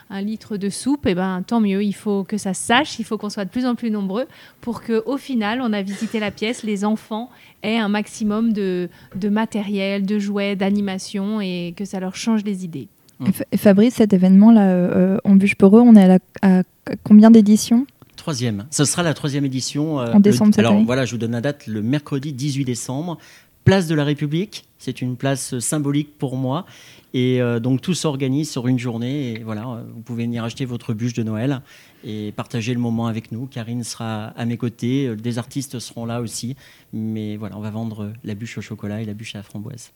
un 0.09 0.21
litre 0.21 0.57
de 0.57 0.69
soupe, 0.69 1.05
et 1.05 1.11
eh 1.11 1.15
ben 1.15 1.43
tant 1.45 1.59
mieux, 1.59 1.83
il 1.83 1.93
faut 1.93 2.23
que 2.23 2.37
ça 2.37 2.53
se 2.53 2.63
sache, 2.63 2.97
il 2.99 3.03
faut 3.03 3.17
qu'on 3.17 3.29
soit 3.29 3.45
de 3.45 3.49
plus 3.49 3.65
en 3.65 3.75
plus 3.75 3.91
nombreux 3.91 4.27
pour 4.61 4.81
qu'au 4.83 5.17
final, 5.17 5.61
on 5.61 5.73
a 5.73 5.81
visité 5.81 6.19
la 6.19 6.31
pièce, 6.31 6.63
les 6.63 6.85
enfants 6.85 7.29
aient 7.63 7.77
un 7.77 7.89
maximum 7.89 8.53
de, 8.53 8.89
de 9.15 9.29
matériel, 9.29 10.05
de 10.05 10.17
jouets, 10.17 10.55
d'animation 10.55 11.41
et 11.41 11.73
que 11.75 11.85
ça 11.85 11.99
leur 11.99 12.15
change 12.15 12.43
les 12.43 12.63
idées. 12.63 12.87
Et 13.51 13.57
Fabrice, 13.57 13.95
cet 13.95 14.13
événement-là, 14.13 14.69
euh, 14.69 15.17
en 15.23 15.35
bûche 15.35 15.55
pour 15.55 15.77
eux, 15.77 15.81
on 15.81 15.95
est 15.95 16.19
à, 16.41 16.63
combien 17.03 17.31
d'éditions? 17.31 17.85
Troisième. 18.15 18.65
Ce 18.71 18.85
sera 18.85 19.03
la 19.03 19.13
troisième 19.13 19.45
édition. 19.45 19.99
Euh, 19.99 20.13
en 20.13 20.19
décembre 20.19 20.53
cette 20.53 20.65
Alors 20.65 20.79
voilà, 20.83 21.05
je 21.05 21.11
vous 21.11 21.17
donne 21.17 21.31
la 21.31 21.41
date, 21.41 21.67
le 21.67 21.81
mercredi 21.81 22.33
18 22.33 22.65
décembre. 22.65 23.17
Place 23.63 23.87
de 23.87 23.93
la 23.93 24.03
République, 24.03 24.65
c'est 24.79 25.03
une 25.03 25.15
place 25.15 25.59
symbolique 25.59 26.17
pour 26.17 26.35
moi. 26.35 26.65
Et 27.13 27.41
euh, 27.41 27.59
donc 27.59 27.81
tout 27.81 27.93
s'organise 27.93 28.49
sur 28.49 28.67
une 28.67 28.79
journée. 28.79 29.33
Et 29.33 29.43
voilà, 29.43 29.83
vous 29.93 30.01
pouvez 30.01 30.23
venir 30.23 30.43
acheter 30.43 30.65
votre 30.65 30.93
bûche 30.93 31.13
de 31.13 31.21
Noël 31.21 31.61
et 32.03 32.31
partager 32.31 32.73
le 32.73 32.79
moment 32.79 33.05
avec 33.05 33.31
nous. 33.31 33.45
Karine 33.45 33.83
sera 33.83 34.27
à 34.29 34.45
mes 34.45 34.57
côtés, 34.57 35.15
des 35.15 35.37
artistes 35.37 35.77
seront 35.77 36.05
là 36.05 36.21
aussi. 36.21 36.55
Mais 36.91 37.37
voilà, 37.37 37.55
on 37.57 37.61
va 37.61 37.69
vendre 37.69 38.13
la 38.23 38.33
bûche 38.33 38.57
au 38.57 38.61
chocolat 38.61 39.01
et 39.01 39.05
la 39.05 39.13
bûche 39.13 39.35
à 39.35 39.39
la 39.39 39.43
framboise. 39.43 39.91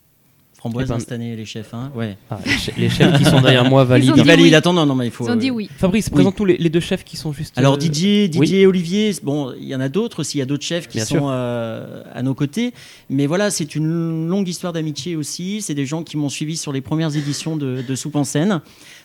Framboise 0.58 0.86
eh 0.88 0.92
ben, 0.94 1.00
cette 1.00 1.12
année, 1.12 1.36
les 1.36 1.44
chefs. 1.44 1.74
Hein 1.74 1.92
ouais. 1.94 2.16
Ah, 2.30 2.38
les, 2.78 2.88
chefs 2.88 3.18
qui 3.18 3.26
sont 3.26 3.42
derrière 3.42 3.68
moi 3.68 3.84
valident. 3.84 4.14
Ils, 4.16 4.24
valident. 4.24 4.54
Attends, 4.54 4.72
non, 4.72 4.86
non, 4.86 4.94
mais 4.94 5.06
il 5.06 5.10
faut. 5.10 5.26
Ils 5.26 5.30
ont 5.30 5.36
dit 5.36 5.50
oui. 5.50 5.68
Fabrice, 5.76 6.08
présente-nous 6.08 6.46
les, 6.46 6.70
deux 6.70 6.80
chefs 6.80 7.04
qui 7.04 7.18
sont 7.18 7.30
juste. 7.30 7.58
Alors 7.58 7.74
euh, 7.74 7.76
Didier, 7.76 8.28
Didier 8.28 8.62
et 8.62 8.66
Olivier. 8.66 9.14
Bon, 9.22 9.52
il 9.60 9.66
y 9.68 9.74
en 9.74 9.80
a 9.80 9.90
d'autres 9.90 10.20
aussi. 10.20 10.38
Il 10.38 10.40
y 10.40 10.42
a 10.42 10.46
d'autres 10.46 10.64
chefs 10.64 10.88
qui 10.88 11.00
sont 11.00 11.28
euh, 11.28 12.02
à 12.14 12.22
nos 12.22 12.34
côtés. 12.34 12.72
Mais 13.10 13.26
voilà, 13.26 13.50
c'est 13.50 13.74
une 13.74 14.28
longue 14.28 14.48
histoire 14.48 14.72
d'amitié 14.72 15.14
aussi. 15.14 15.60
C'est 15.60 15.74
des 15.74 15.84
gens 15.84 16.02
qui 16.02 16.16
m'ont 16.16 16.30
suivi 16.30 16.56
sur 16.56 16.72
les 16.72 16.80
premières 16.80 17.14
éditions 17.14 17.56
de, 17.56 17.94
Soupe 17.94 18.16
en 18.16 18.24
scène. 18.24 18.60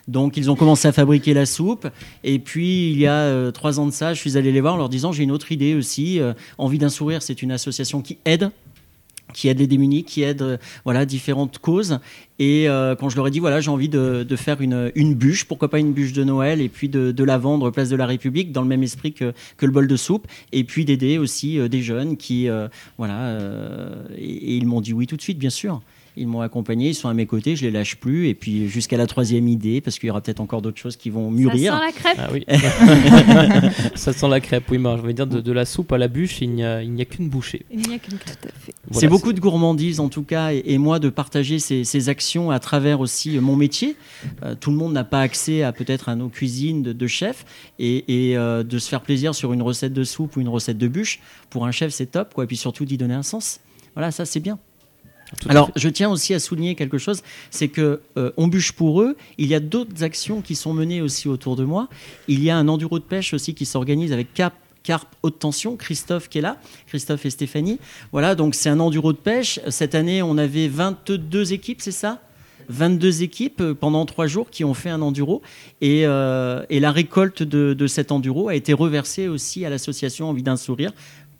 Donc 0.08 0.36
ils 0.36 0.52
ont 0.52 0.56
commencé 0.56 0.88
à 0.88 0.92
fabriquer 0.92 1.34
la 1.34 1.46
soupe. 1.46 1.88
Et 2.24 2.40
puis 2.40 2.92
il 2.92 3.00
y 3.00 3.08
a 3.08 3.14
euh, 3.14 3.52
trois 3.52 3.80
ans 3.80 3.86
de 3.86 3.92
ça, 3.92 4.14
je 4.14 4.20
suis 4.20 4.38
allé 4.38 4.52
les 4.52 4.60
voir 4.60 4.74
en 4.74 4.78
leur 4.78 4.90
disant 4.90 5.12
j'ai 5.12 5.24
une 5.24 5.32
autre 5.32 5.52
idée 5.52 5.76
aussi. 5.76 6.20
Envie 6.58 6.78
d'un 6.78 6.90
sourire, 6.90 7.22
c'est 7.22 7.42
une 7.42 7.52
association 7.52 8.02
qui 8.02 8.18
aide 8.26 8.52
qui 9.34 9.48
aide 9.48 9.60
les 9.60 9.68
démunis, 9.68 10.04
qui 10.04 10.24
aide 10.24 10.42
euh, 10.42 10.58
voilà 10.84 11.06
différentes 11.06 11.58
causes. 11.60 12.00
Et 12.40 12.68
euh, 12.68 12.96
quand 12.96 13.10
je 13.10 13.16
leur 13.16 13.28
ai 13.28 13.32
dit 13.32 13.40
voilà 13.40 13.62
j'ai 13.62 13.70
envie 13.70 13.90
de, 13.90 14.26
faire 14.36 14.62
une, 14.62 14.92
une, 14.96 15.14
bûche, 15.14 15.46
pourquoi 15.46 15.70
pas 15.70 15.80
une 15.80 15.94
bûche 15.94 16.14
de 16.14 16.24
Noël, 16.24 16.62
et 16.62 16.70
puis 16.70 16.90
de, 16.90 17.24
la 17.24 17.38
vendre 17.38 17.70
place 17.70 17.90
de 17.90 17.96
la 17.96 18.06
République 18.06 18.52
dans 18.52 18.62
le 18.62 18.68
même 18.68 18.84
esprit 18.84 19.14
que, 19.14 19.34
que 19.58 19.66
le 19.66 19.72
bol 19.72 19.88
de 19.88 19.96
soupe, 19.96 20.28
et 20.52 20.64
puis 20.64 20.86
d'aider 20.86 21.18
aussi 21.18 21.60
euh, 21.60 21.68
des 21.68 21.82
jeunes 21.82 22.18
qui 22.18 22.48
voilà 22.98 23.38
et, 24.18 24.56
ils 24.56 24.66
m'ont 24.66 24.82
dit 24.82 24.94
oui 24.94 25.08
tout 25.08 25.18
de 25.18 25.22
suite 25.22 25.38
bien 25.38 25.50
sûr. 25.50 25.82
Ils 26.18 26.28
m'ont 26.28 26.42
accompagné, 26.42 26.90
ils 26.90 26.96
sont 26.96 27.10
à 27.10 27.14
mes 27.14 27.26
côtés, 27.26 27.56
je 27.56 27.64
les 27.64 27.72
lâche 27.72 27.96
plus. 27.96 28.28
Et 28.28 28.36
puis 28.36 28.68
jusqu'à 28.68 28.98
la 28.98 29.08
troisième 29.08 29.48
idée, 29.48 29.82
parce 29.82 29.98
qu'il 29.98 30.08
y 30.08 30.10
aura 30.10 30.22
peut-être 30.22 30.42
encore 30.42 30.62
d'autres 30.62 30.80
choses 30.80 30.98
qui 30.98 31.10
vont 31.10 31.32
mûrir. 31.32 31.74
Ça 31.74 31.80
sent 31.80 31.86
la 31.86 31.92
crêpe. 31.92 32.18
Ah 32.20 32.30
oui. 32.32 33.92
ça 33.96 34.14
sent 34.14 34.28
la 34.28 34.40
crêpe, 34.40 34.70
oui, 34.70 34.78
je 34.82 35.02
veux 35.02 35.14
dire 35.14 35.28
de, 35.28 35.52
la 35.52 35.66
soupe 35.66 35.92
à 35.92 35.98
la 35.98 36.08
bûche, 36.08 36.42
il 36.42 36.52
n'y 36.52 36.64
a, 36.64 36.78
a 36.78 37.06
qu'une 37.06 37.30
bouchée. 37.30 37.66
Il 37.72 37.80
n'y 37.80 37.96
a 37.96 38.00
qu'une 38.00 38.18
crêpe. 38.18 38.52
c'est 38.92 39.08
beaucoup 39.08 39.34
de 39.34 39.40
gourmandise 39.40 40.00
en 40.00 40.10
tout 40.10 40.24
cas, 40.24 40.52
et, 40.52 40.78
moi 40.78 41.00
de 41.00 41.10
partager 41.10 41.60
ces, 41.60 42.10
actions 42.10 42.52
à 42.52 42.60
travers 42.60 43.00
aussi 43.00 43.38
mon 43.40 43.56
métier. 43.56 43.96
Euh, 44.44 44.56
tout 44.60 44.72
le 44.72 44.78
monde 44.78 44.94
n'a 44.94 45.04
pas 45.04 45.22
accès 45.22 45.62
à 45.64 45.72
peut-être 45.72 46.10
à 46.10 46.16
nos 46.16 46.30
cuisines 46.30 46.82
de, 46.82 47.08
chef, 47.08 47.46
et, 47.80 48.04
euh, 48.36 48.64
de 48.64 48.80
se 48.80 48.90
faire 48.90 49.02
plaisir 49.02 49.36
sur 49.36 49.54
une 49.54 49.62
recette 49.62 49.94
de 49.94 50.04
soupe 50.04 50.36
ou 50.36 50.42
une 50.42 50.50
recette 50.50 50.78
de 50.78 50.88
bûche. 50.88 51.20
Pour 51.50 51.66
un 51.66 51.72
chef, 51.72 51.94
c'est 51.94 52.08
top, 52.08 52.34
quoi. 52.34 52.46
Et 52.46 52.48
puis 52.48 52.58
surtout 52.58 52.86
d'y 52.86 52.98
donner 52.98 53.14
un 53.14 53.24
sens. 53.24 53.60
Voilà, 53.96 54.12
ça 54.12 54.26
c'est 54.26 54.40
bien. 54.40 54.58
Alors, 55.48 55.72
je 55.76 55.90
tiens 55.90 56.10
aussi 56.10 56.34
à 56.34 56.40
souligner 56.40 56.76
quelque 56.76 56.98
chose, 56.98 57.22
c'est 57.50 57.68
que 57.68 58.02
euh, 58.18 58.32
on 58.38 58.48
bûche 58.48 58.74
pour 58.74 59.02
eux. 59.02 59.16
Il 59.38 59.48
y 59.48 59.56
a 59.56 59.60
d'autres 59.60 60.04
actions 60.04 60.42
qui 60.42 60.56
sont 60.56 60.74
menées 60.74 61.02
aussi 61.02 61.28
autour 61.28 61.56
de 61.56 61.64
moi. 61.64 61.88
Il 62.28 62.44
y 62.44 62.50
a 62.50 62.58
un 62.58 62.68
enduro 62.68 63.00
de 63.00 63.04
pêche 63.04 63.34
aussi 63.34 63.54
qui 63.54 63.66
s'organise 63.66 64.14
avec 64.14 64.34
Cap 64.34 64.54
Carpe 64.84 65.16
haute 65.22 65.38
tension, 65.38 65.78
Christophe 65.78 66.28
qui 66.28 66.40
est 66.40 66.42
là, 66.42 66.58
Christophe 66.88 67.26
et 67.26 67.30
Stéphanie. 67.30 67.80
Voilà, 68.12 68.34
donc 68.34 68.56
c'est 68.56 68.70
un 68.70 68.80
enduro 68.80 69.14
de 69.14 69.18
pêche. 69.18 69.60
Cette 69.70 69.94
année, 69.94 70.24
on 70.24 70.38
avait 70.38 70.68
22 70.68 71.54
équipes, 71.54 71.82
c'est 71.82 71.92
ça? 71.92 72.20
22 72.70 73.24
équipes 73.24 73.62
euh, 73.62 73.74
pendant 73.74 74.06
trois 74.06 74.28
jours 74.28 74.50
qui 74.50 74.64
ont 74.64 74.74
fait 74.74 74.90
un 74.90 75.02
enduro. 75.02 75.42
Et, 75.82 76.04
euh, 76.06 76.64
la 76.70 76.92
récolte 76.92 77.44
de, 77.44 77.88
cet 77.88 78.12
enduro 78.12 78.50
a 78.50 78.56
été 78.56 78.74
reversée 78.74 79.28
aussi 79.28 79.66
à 79.66 79.70
l'association 79.70 80.30
Envie 80.30 80.44
d'un 80.44 80.58
sourire 80.58 80.92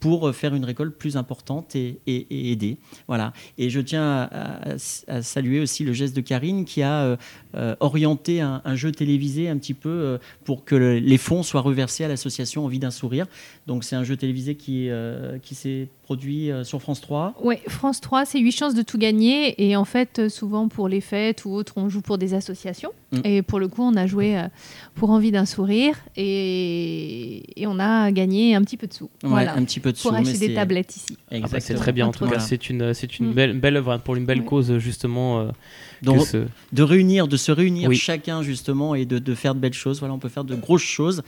pour 0.02 0.28
euh, 0.28 0.34
faire 0.34 0.54
une 0.54 0.66
récolte 0.66 0.98
plus 0.98 1.16
importante 1.16 1.76
et, 1.76 2.02
aider. 2.08 2.78
Voilà. 3.08 3.32
Et 3.58 3.70
je 3.70 3.80
tiens 3.80 4.28
à, 4.32 5.22
saluer 5.22 5.62
aussi 5.62 5.86
le 5.86 5.94
geste 5.94 6.14
de 6.16 6.22
Karine 6.22 6.66
qui 6.66 6.82
a 6.82 7.04
euh, 7.04 7.18
euh, 7.56 7.76
orienté 7.80 8.42
un, 8.42 8.76
jeu 8.76 8.92
télévisé 8.92 9.48
un 9.48 9.58
petit 9.58 9.76
peu 9.76 10.18
pour 10.44 10.66
que 10.66 10.76
les 10.76 11.18
fonds 11.18 11.44
soient 11.44 11.62
reversés 11.62 12.04
à 12.04 12.08
l'association 12.08 12.66
Envie 12.66 12.80
d'un 12.80 12.92
sourire. 12.92 13.28
Donc 13.68 13.84
c'est 13.84 13.96
un 13.96 14.04
jeu 14.04 14.18
télévisé 14.18 14.56
qui, 14.56 14.90
qui 15.44 15.56
s'est 15.56 15.88
produit 16.12 16.52
sur 16.64 16.82
France 16.82 17.00
3. 17.00 17.36
Oui, 17.42 17.56
France 17.70 18.02
3, 18.02 18.26
c'est 18.26 18.40
8 18.40 18.52
chances 18.52 18.74
de 18.74 18.82
tout 18.82 18.98
gagner. 18.98 19.56
Et 19.66 19.78
en 19.78 19.86
fait, 19.86 20.28
souvent 20.28 20.68
pour 20.68 20.90
les 20.90 21.00
fêtes 21.00 21.46
ou 21.46 21.52
autres, 21.52 21.74
on 21.78 21.88
joue 21.88 22.02
pour 22.02 22.18
des 22.18 22.34
associations. 22.34 22.92
Mm. 23.14 23.20
Et 23.24 23.42
pour 23.42 23.60
le 23.60 23.70
coup, 23.70 23.82
on 23.82 23.96
a 23.96 24.08
joué 24.08 24.38
pour 24.96 25.12
Envie 25.12 25.32
d'un 25.32 25.46
sourire 25.46 25.96
et, 26.18 27.44
on 27.66 27.80
a 27.80 28.12
gagné 28.12 28.56
un 28.56 28.62
petit 28.62 28.76
peu 28.76 28.88
de 28.88 28.94
sous. 28.94 29.10
voilà. 29.24 29.56
un 29.56 29.64
petit 29.64 29.80
peu 29.80 29.94
pour 29.94 30.14
acheter 30.14 30.48
des 30.48 30.54
tablettes 30.54 30.96
ici. 30.98 31.18
Ah 31.32 31.38
bah, 31.50 31.60
c'est 31.62 31.76
très 31.76 31.94
bien 31.94 32.08
en 32.08 32.12
tout 32.12 32.28
cas. 32.28 32.40
C'est 32.40 32.70
une, 32.70 32.94
c'est 32.94 33.20
une 33.20 33.30
mm. 33.30 33.34
belle, 33.34 33.60
belle 33.60 33.78
œuvre 33.78 33.98
pour 34.00 34.16
une 34.16 34.26
belle 34.26 34.44
cause 34.44 34.78
justement. 34.80 35.40
Euh, 35.40 35.52
De 36.02 36.84
réunir, 36.84 37.28
de 37.28 37.38
se 37.38 37.52
réunir 37.52 37.92
chacun 37.94 38.42
justement 38.42 38.96
et 38.96 39.06
de, 39.06 39.20
de, 39.20 39.36
faire 39.36 39.56
de 39.56 39.60
belles 39.60 39.74
choses. 39.74 40.00
Voilà, 40.00 40.14
on 40.14 40.20
peut 40.20 40.30
faire 40.30 40.44
de 40.44 40.56
grosses 40.56 40.82
choses. 40.82 41.24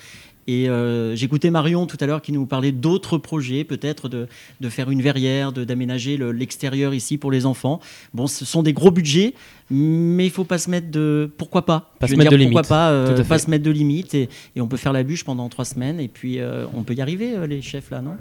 Et 0.47 0.69
euh, 0.69 1.15
j'écoutais 1.15 1.51
Marion 1.51 1.85
tout 1.85 1.97
à 2.01 2.05
l'heure 2.05 2.21
qui 2.21 2.33
nous 2.33 2.45
parlait 2.45 2.73
d'autres 2.73 3.17
projets, 3.17 3.63
peut-être 3.63 4.09
de, 4.09 4.27
de, 4.59 4.69
faire 4.69 4.89
une 4.89 5.01
verrière, 5.01 5.53
d'aménager 5.53 6.17
l'extérieur 6.17 6.93
ici 6.93 7.17
pour 7.17 7.31
les 7.31 7.45
enfants. 7.45 7.79
Bon, 8.13 8.27
ce 8.27 8.43
sont 8.43 8.61
des 8.61 8.73
gros 8.73 8.91
budgets, 8.91 9.35
mais 9.75 10.25
il 10.25 10.29
faut 10.29 10.43
pas 10.43 10.57
se 10.59 10.69
mettre 10.69 10.91
de. 10.91 11.31
Pourquoi 11.37 11.65
pas? 11.65 11.91
Pas 11.99 12.05
Je 12.05 12.11
se 12.11 12.15
veux 12.15 12.17
mettre 12.19 12.31
de 12.31 12.37
dire, 12.37 12.47
Pourquoi 12.47 12.61
limites. 12.61 12.69
pas, 12.69 12.89
euh, 12.91 13.23
pas 13.23 13.39
se 13.39 13.49
mettre 13.49 13.63
de 13.63 13.71
limites 13.71 14.13
et, 14.13 14.29
et 14.55 14.61
on 14.61 14.67
peut 14.67 14.77
faire 14.77 14.93
la 14.93 15.01
bûche 15.03 15.23
pendant 15.23 15.49
trois 15.49 15.65
semaines 15.65 15.99
et 15.99 16.07
puis 16.07 16.39
euh, 16.39 16.65
on 16.75 16.83
peut 16.83 16.93
y 16.93 17.01
arriver, 17.01 17.35
euh, 17.35 17.47
les 17.47 17.61
chefs 17.61 17.89
là, 17.89 18.01
non? 18.01 18.15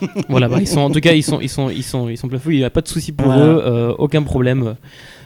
Voilà, 0.28 0.48
bah, 0.48 0.58
ils 0.60 0.66
sont 0.68 0.80
en 0.80 0.90
tout 0.90 1.00
cas 1.00 1.12
ils 1.12 1.22
sont 1.22 1.40
ils 1.40 1.48
sont 1.48 1.68
ils 1.70 1.82
sont 1.82 2.08
ils 2.08 2.16
sont. 2.16 2.28
Il 2.46 2.56
n'y 2.56 2.64
a 2.64 2.70
pas 2.70 2.80
de 2.80 2.88
souci 2.88 3.12
pour 3.12 3.26
Voilà. 3.26 3.42
eux, 3.42 3.62
euh, 3.66 3.94
aucun 3.98 4.22
problème. 4.22 4.76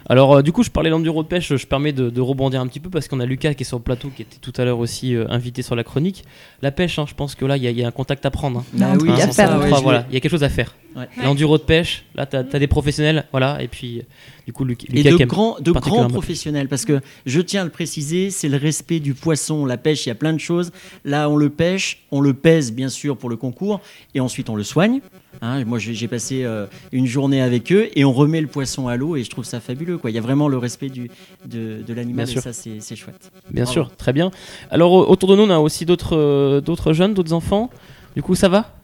Alors 0.09 0.37
euh, 0.37 0.41
du 0.41 0.51
coup, 0.51 0.63
je 0.63 0.69
parlais 0.69 0.89
l'enduro 0.89 1.23
de 1.23 1.27
pêche. 1.29 1.55
Je 1.55 1.65
permets 1.67 1.93
de, 1.93 2.09
de 2.09 2.21
rebondir 2.21 2.59
un 2.59 2.67
petit 2.67 2.79
peu 2.81 2.89
parce 2.89 3.07
qu'on 3.07 3.19
a 3.21 3.25
Lucas 3.25 3.53
qui 3.53 3.63
est 3.63 3.65
sur 3.65 3.77
le 3.77 3.83
plateau, 3.83 4.09
qui 4.13 4.23
était 4.23 4.37
tout 4.41 4.51
à 4.57 4.65
l'heure 4.65 4.79
aussi 4.79 5.15
euh, 5.15 5.25
invité 5.29 5.61
sur 5.61 5.75
la 5.75 5.83
chronique. 5.83 6.25
La 6.61 6.71
pêche, 6.71 6.99
hein, 6.99 7.05
je 7.07 7.13
pense 7.13 7.35
que 7.35 7.45
là, 7.45 7.55
il 7.55 7.63
y, 7.63 7.67
a- 7.67 7.71
il 7.71 7.77
y 7.79 7.83
a 7.83 7.87
un 7.87 7.91
contact 7.91 8.25
à 8.25 8.31
prendre. 8.31 8.59
hein. 8.59 8.65
Non, 8.73 8.87
Ah 8.89 8.93
oui, 8.99 9.09
il 9.15 9.15
je 9.21 9.81
voilà, 9.81 10.05
y 10.11 10.17
a 10.17 10.19
quelque 10.19 10.31
chose 10.31 10.43
à 10.43 10.49
faire. 10.49 10.75
Ouais. 10.95 11.07
L'enduro 11.23 11.57
de 11.57 11.63
pêche, 11.63 12.05
là, 12.13 12.25
tu 12.25 12.35
as, 12.35 12.43
des 12.43 12.67
professionnels, 12.67 13.25
voilà, 13.31 13.61
et 13.63 13.67
puis 13.67 13.99
euh, 13.99 14.03
du 14.45 14.53
coup, 14.53 14.63
Luc- 14.63 14.85
Et 14.89 14.97
Lucas 14.97 15.11
de 15.11 15.17
qui 15.17 15.25
grands, 15.25 15.57
de 15.59 15.71
grands 15.71 16.07
professionnels, 16.07 16.67
parce 16.67 16.85
que 16.85 17.01
je 17.25 17.41
tiens 17.41 17.61
à 17.61 17.63
le 17.63 17.71
préciser, 17.71 18.29
c'est 18.29 18.47
le 18.47 18.57
respect 18.57 18.99
du 18.99 19.15
poisson. 19.15 19.65
La 19.65 19.77
pêche, 19.77 20.05
il 20.05 20.09
y 20.09 20.11
a 20.11 20.15
plein 20.15 20.33
de 20.33 20.37
choses. 20.39 20.71
Là, 21.03 21.29
on 21.29 21.35
le 21.35 21.49
pêche, 21.49 22.03
on 22.11 22.21
le 22.21 22.33
pèse 22.33 22.71
bien 22.71 22.89
sûr 22.89 23.17
pour 23.17 23.29
le 23.29 23.37
concours, 23.37 23.81
et 24.13 24.19
ensuite 24.19 24.49
on 24.49 24.55
le 24.55 24.63
soigne. 24.63 24.99
Hein, 25.41 25.65
moi, 25.65 25.79
j'ai 25.79 26.07
passé 26.07 26.43
euh, 26.43 26.67
une 26.91 27.07
journée 27.07 27.41
avec 27.41 27.71
eux, 27.71 27.89
et 27.95 28.05
on 28.05 28.13
remet 28.13 28.39
le 28.39 28.47
poisson 28.47 28.87
à 28.87 28.95
l'eau, 28.95 29.15
et 29.15 29.23
je 29.23 29.29
trouve 29.31 29.45
ça 29.45 29.59
fabuleux. 29.59 29.97
Quoi. 29.97 30.11
Il 30.11 30.13
y 30.13 30.19
a 30.19 30.21
vraiment 30.21 30.47
le 30.47 30.59
respect 30.59 30.89
du, 30.89 31.09
de, 31.45 31.81
de 31.85 31.93
l'animal, 31.95 32.29
et 32.29 32.31
sûr. 32.31 32.41
ça, 32.43 32.53
c'est 32.53 32.95
chouette. 32.95 33.31
Bien 33.49 33.63
Bravo. 33.63 33.73
sûr, 33.73 33.95
très 33.95 34.13
bien. 34.13 34.29
Alors 34.69 34.93
autour 34.93 35.29
de 35.29 35.35
nous, 35.35 35.43
on 35.43 35.49
a 35.49 35.57
aussi 35.57 35.85
d'autres 35.85 36.15
euh, 36.15 36.61
d'autres 36.61 36.93
jeunes, 36.93 37.15
d'autres 37.15 37.33
enfants. 37.33 37.71
Du 38.15 38.21
coup, 38.21 38.35
ça 38.35 38.47
va? 38.47 38.75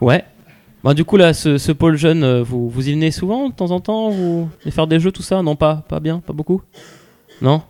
Ouais. 0.00 0.24
Bah, 0.86 0.94
du 0.94 1.04
coup, 1.04 1.16
là, 1.16 1.34
ce, 1.34 1.58
ce 1.58 1.72
pôle 1.72 1.96
jeune, 1.96 2.22
euh, 2.22 2.44
vous, 2.44 2.70
vous 2.70 2.88
y 2.88 2.92
venez 2.92 3.10
souvent, 3.10 3.48
de 3.48 3.52
temps 3.52 3.72
en 3.72 3.80
temps 3.80 4.08
Vous 4.08 4.48
venez 4.60 4.70
faire 4.70 4.86
des 4.86 5.00
jeux, 5.00 5.10
tout 5.10 5.20
ça? 5.20 5.42
Non, 5.42 5.56
pas, 5.56 5.84
pas 5.88 5.98
bien, 5.98 6.20
pas 6.20 6.32
beaucoup? 6.32 6.62
Non? 7.42 7.60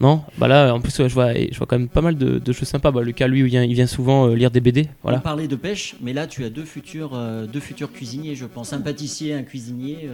Non? 0.00 0.24
Bah 0.36 0.48
là, 0.48 0.74
en 0.74 0.80
plus, 0.80 0.96
je, 1.06 1.14
vois, 1.14 1.34
je 1.34 1.56
vois 1.56 1.68
quand 1.68 1.78
même 1.78 1.86
pas 1.88 2.00
mal 2.00 2.16
de, 2.16 2.52
choses 2.52 2.66
sympas. 2.66 2.90
Bah, 2.90 3.02
Lucas, 3.02 3.28
lui, 3.28 3.38
il 3.38 3.46
vient, 3.46 3.62
il 3.62 3.74
vient 3.74 3.86
souvent 3.86 4.26
euh, 4.26 4.34
lire 4.34 4.50
des 4.50 4.60
BD. 4.60 4.88
On 4.88 5.02
Voilà. 5.04 5.20
parlait 5.20 5.46
de 5.46 5.54
pêche, 5.54 5.94
mais 6.00 6.12
là, 6.12 6.26
tu 6.26 6.42
as 6.42 6.50
deux 6.50 6.64
futurs, 6.64 7.12
euh, 7.14 7.46
deux 7.46 7.60
futurs 7.60 7.92
cuisiniers, 7.92 8.34
je 8.34 8.46
pense. 8.46 8.72
Un 8.72 8.80
pâtissier, 8.80 9.32
un 9.32 9.44
cuisinier. 9.44 10.10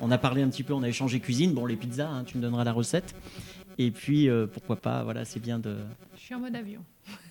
on 0.00 0.12
a 0.12 0.18
parlé 0.18 0.42
un 0.42 0.48
petit 0.50 0.62
peu, 0.62 0.74
on 0.74 0.84
a 0.84 0.88
échangé 0.88 1.18
cuisine. 1.18 1.54
Bon, 1.54 1.66
les 1.66 1.74
pizzas, 1.74 2.06
hein, 2.06 2.22
tu 2.24 2.38
me 2.38 2.42
donneras 2.42 2.62
la 2.62 2.72
recette. 2.72 3.16
Et 3.80 3.90
puis, 3.92 4.28
euh, 4.28 4.46
pourquoi 4.52 4.74
pas, 4.76 5.04
voilà, 5.04 5.24
c'est 5.24 5.38
bien 5.40 5.58
de... 5.60 5.76
Je 6.16 6.20
suis 6.20 6.34
en 6.34 6.40
mode 6.40 6.54
avion. 6.56 6.80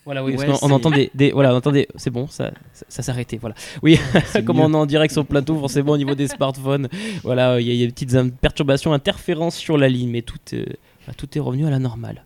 Voilà, 0.05 0.23
oui, 0.23 0.31
Ouais, 0.35 0.45
parce 0.45 0.59
qu'on- 0.61 0.65
on 0.65 0.69
c'est- 0.69 0.73
entend 0.75 0.91
des, 0.91 1.11
des- 1.13 1.31
voilà, 1.31 1.53
on 1.53 1.57
entend 1.57 1.73
des- 1.73 1.87
c'est 1.97 2.09
bon, 2.09 2.27
ça, 2.27 2.51
ça, 2.71 2.85
ça 2.87 3.03
s'est 3.03 3.11
arrêté, 3.11 3.37
voilà. 3.37 3.53
Oui, 3.83 3.99
C'est 4.27 4.43
comme 4.45 4.55
mieux. 4.57 4.63
on 4.63 4.71
est 4.73 4.77
en 4.77 4.85
direct 4.85 5.11
sur 5.11 5.23
le 5.23 5.27
plateau, 5.27 5.59
forcément 5.59 5.91
au 5.91 5.97
niveau 5.97 6.15
des 6.15 6.27
smartphones, 6.29 6.87
voilà, 7.23 7.59
il 7.59 7.67
y, 7.67 7.71
a- 7.71 7.73
il 7.73 7.79
y 7.79 7.83
a 7.83 7.85
des 7.87 7.91
petites 7.91 8.15
perturbations, 8.39 8.93
interférences 8.93 9.57
sur 9.57 9.77
la 9.77 9.89
ligne, 9.89 10.09
mais 10.09 10.21
tout, 10.21 10.37
euh, 10.53 10.63
tout 11.17 11.37
est 11.37 11.41
revenu 11.41 11.65
à 11.67 11.69
la 11.69 11.79
normale. 11.79 12.23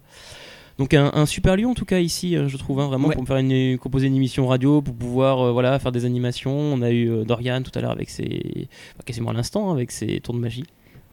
Donc 0.77 0.93
un, 0.93 1.11
un 1.13 1.25
super 1.25 1.55
lieu 1.57 1.67
en 1.67 1.73
tout 1.73 1.85
cas 1.85 1.99
ici, 1.99 2.35
euh, 2.35 2.47
je 2.47 2.57
trouve, 2.57 2.79
hein, 2.79 2.87
vraiment 2.87 3.07
Ouais. 3.07 3.13
pour 3.15 3.23
me 3.23 3.27
faire 3.27 3.37
une, 3.37 3.77
composer 3.79 4.07
une 4.07 4.15
émission 4.15 4.47
radio, 4.47 4.81
pour 4.81 4.95
pouvoir 4.95 5.41
euh, 5.47 5.51
voilà 5.51 5.77
faire 5.79 5.91
des 5.91 6.05
animations. 6.05 6.51
On 6.55 6.81
a 6.81 6.89
eu 6.91 7.09
euh, 7.09 7.23
Dorian 7.23 7.61
tout 7.61 7.71
à 7.75 7.81
l'heure 7.81 7.91
avec 7.91 8.09
ses, 8.09 8.67
quasiment 9.05 9.29
à 9.31 9.33
l'instant 9.33 9.69
hein, 9.69 9.73
avec 9.73 9.91
ses 9.91 10.19
tours 10.21 10.33
de 10.33 10.39
magie. 10.39 10.63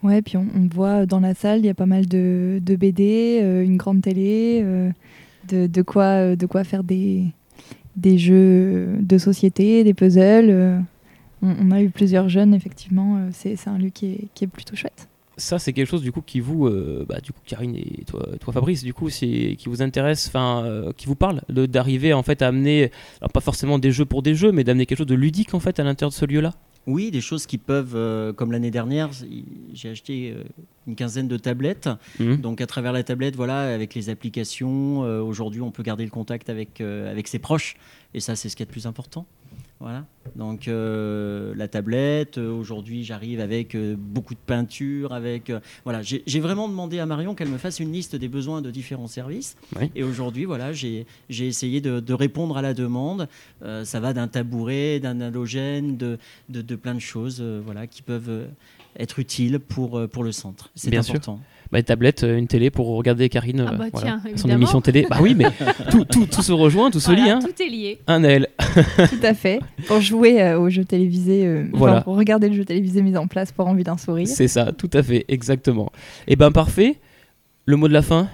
Ouais, 0.03 0.23
puis 0.23 0.37
on, 0.37 0.47
voit 0.73 1.07
dans 1.07 1.21
la 1.21 1.35
salle, 1.35 1.61
il 1.61 1.67
y 1.67 1.69
a 1.69 1.75
pas 1.75 1.87
mal 1.87 2.07
de, 2.07 2.61
BD, 2.65 3.41
euh, 3.43 3.65
une 3.65 3.77
grande 3.77 4.01
télé, 4.01 4.61
euh, 4.63 4.91
de, 5.49 5.83
quoi, 5.83 6.05
euh, 6.05 6.37
de 6.37 6.47
quoi 6.47 6.63
faire 6.63 6.85
des, 6.85 7.25
des 7.97 8.17
jeux 8.17 8.97
de 9.01 9.19
société, 9.19 9.83
des 9.83 9.95
puzzles. 9.95 10.85
on, 11.43 11.71
a 11.73 11.83
eu 11.83 11.91
plusieurs 11.91 12.29
jeunes, 12.29 12.55
effectivement. 12.55 13.29
c'est 13.33 13.57
un 13.67 13.79
lieu 13.79 13.91
qui 13.91 14.07
est, 14.07 14.25
qui 14.35 14.45
est 14.45 14.49
plutôt 14.49 14.77
chouette. 14.77 15.09
Ça 15.37 15.61
c'est 15.61 15.73
quelque 15.73 15.87
chose 15.87 16.03
du 16.03 16.11
coup 16.11 16.21
qui 16.21 16.41
vous, 16.41 16.69
bah, 17.09 17.21
du 17.21 17.31
coup 17.31 17.39
Karine 17.47 17.77
et 17.77 18.03
toi, 18.07 18.27
toi 18.41 18.53
Fabrice, 18.53 18.83
du 18.83 18.93
coup 18.93 19.09
c'est 19.09 19.55
qui 19.57 19.69
vous 19.69 19.83
intéresse, 19.83 20.27
enfin 20.27 20.91
qui 20.97 21.07
vous 21.07 21.15
parle, 21.15 21.43
d'arriver 21.49 22.13
en 22.13 22.25
fait 22.25 22.43
à 22.43 22.49
amener, 22.49 22.91
alors 23.21 23.31
pas 23.31 23.41
forcément 23.41 23.79
des 23.79 23.93
jeux 23.93 24.05
pour 24.05 24.23
des 24.23 24.35
jeux, 24.35 24.51
mais 24.51 24.65
d'amener 24.65 24.85
quelque 24.85 24.99
chose 24.99 25.07
de 25.07 25.15
ludique 25.15 25.55
en 25.55 25.61
fait 25.61 25.79
à 25.79 25.85
l'intérieur 25.85 26.11
de 26.11 26.17
ce 26.17 26.25
lieu-là? 26.25 26.55
Oui, 26.89 27.11
des 27.11 27.21
choses 27.21 27.45
qui 27.45 27.59
peuvent, 27.59 27.95
euh, 27.95 28.33
comme 28.33 28.51
l'année 28.51 28.71
dernière, 28.71 29.11
j'ai 29.75 29.91
acheté 29.91 30.33
euh, 30.35 30.43
une 30.87 30.97
quinzaine 30.97 31.29
de 31.29 31.37
tablettes. 31.37 31.91
Mhm. 32.19 32.39
Donc 32.39 32.63
à 32.63 32.67
travers 32.67 32.95
la 32.95 33.03
tablette, 33.03 33.37
voilà, 33.37 33.75
avec 33.75 33.95
les 33.95 34.09
applications, 34.09 35.05
euh, 35.05 35.21
aujourd'hui 35.21 35.61
on 35.61 35.71
peut 35.71 35.83
garder 35.83 36.05
le 36.05 36.11
contact 36.11 36.49
avec, 36.49 36.81
avec 36.81 37.29
ses 37.29 37.39
proches. 37.39 37.77
Et 38.15 38.21
ça, 38.21 38.37
c'est 38.37 38.49
ce 38.49 38.57
qui 38.57 38.63
est 38.63 38.67
le 38.67 38.73
plus 38.73 38.87
important. 38.87 39.27
Voilà. 39.81 40.05
Donc 40.35 40.67
euh, 40.67 41.55
la 41.55 41.69
tablette, 41.69 42.37
euh, 42.37 42.51
aujourd'hui 42.51 43.05
j'arrive 43.05 43.39
avec 43.41 43.77
euh, 43.77 43.95
beaucoup 43.97 44.35
de 44.35 44.41
peinture, 44.41 45.13
avec 45.13 45.53
voilà, 45.85 46.03
j'ai 46.03 46.41
vraiment 46.41 46.69
demandé 46.69 46.99
à 46.99 47.07
Marion 47.07 47.37
qu'elle 47.37 47.49
me 47.49 47.59
fasse 47.59 47.79
une 47.79 47.93
liste 47.93 48.17
des 48.17 48.29
besoins 48.29 48.61
de 48.61 48.73
différents 48.73 49.07
services. 49.07 49.57
Oui. 49.81 49.91
Et 49.95 50.03
aujourd'hui 50.03 50.47
voilà, 50.47 50.73
j'ai 50.73 51.07
essayé 51.31 51.81
de, 51.81 52.01
de 52.01 52.15
répondre 52.15 52.57
à 52.57 52.63
la 52.63 52.75
demande. 52.75 53.29
Ça 53.85 54.01
va 54.01 54.13
d'un 54.13 54.27
tabouret, 54.29 54.99
d'un 54.99 55.21
halogène, 55.21 55.97
de, 55.97 56.19
de, 56.49 56.61
de 56.61 56.77
plein 56.77 56.95
de 56.95 57.01
choses, 57.01 57.41
voilà, 57.41 57.87
qui 57.87 58.03
peuvent 58.03 58.49
être 58.99 59.21
utiles 59.21 59.61
pour 59.61 60.09
pour 60.09 60.25
le 60.25 60.33
centre. 60.33 60.71
C'est 60.75 60.91
Bien 60.91 61.03
sûr. 61.03 61.21
Bah, 61.71 61.79
une 61.79 61.85
tablette, 61.85 62.25
euh, 62.25 62.39
une 62.39 62.47
télé 62.47 62.71
pour 62.71 62.87
regarder 62.89 63.29
Karine, 63.29 63.61
Ah 63.67 63.73
euh, 63.73 63.77
bah 63.77 63.87
voilà, 63.93 64.21
tiens, 64.23 64.37
son 64.37 64.49
émission 64.49 64.81
télé. 64.81 65.07
Bah 65.09 65.19
oui, 65.21 65.35
mais 65.35 65.47
tout, 65.91 66.05
tout, 66.05 66.25
tout 66.27 66.43
se 66.43 66.53
rejoint, 66.53 66.91
tout 66.91 67.01
se 67.01 67.13
lie. 67.13 67.29
Hein. 67.29 67.41
Tout 67.41 67.63
est 67.63 67.69
lié. 67.69 68.01
Un 68.07 68.21
Naël. 68.21 68.49
Tout 68.97 69.23
à 69.23 69.35
fait. 69.35 69.61
Pour 69.87 70.01
jouer 70.01 70.41
euh, 70.43 70.85
télévisés, 70.85 71.47
euh, 71.47 71.65
enfin, 71.69 71.79
Voilà. 71.79 72.01
pour 72.01 72.17
regarder 72.17 72.49
le 72.49 72.55
jeu 72.55 72.65
télévisé 72.65 73.03
mis 73.03 73.17
en 73.17 73.27
place 73.27 73.53
pour 73.53 73.67
envie 73.67 73.85
d'un 73.85 73.99
sourire. 73.99 74.27
C'est 74.27 74.49
ça, 74.49 74.73
tout 74.73 74.91
à 74.93 75.03
fait, 75.03 75.25
exactement. 75.29 75.93
Et 76.27 76.37
ben 76.37 76.51
parfait. 76.53 76.97
Le 77.67 77.77
mot 77.77 77.87
de 77.87 77.93
la 77.93 78.03
fin? 78.03 78.29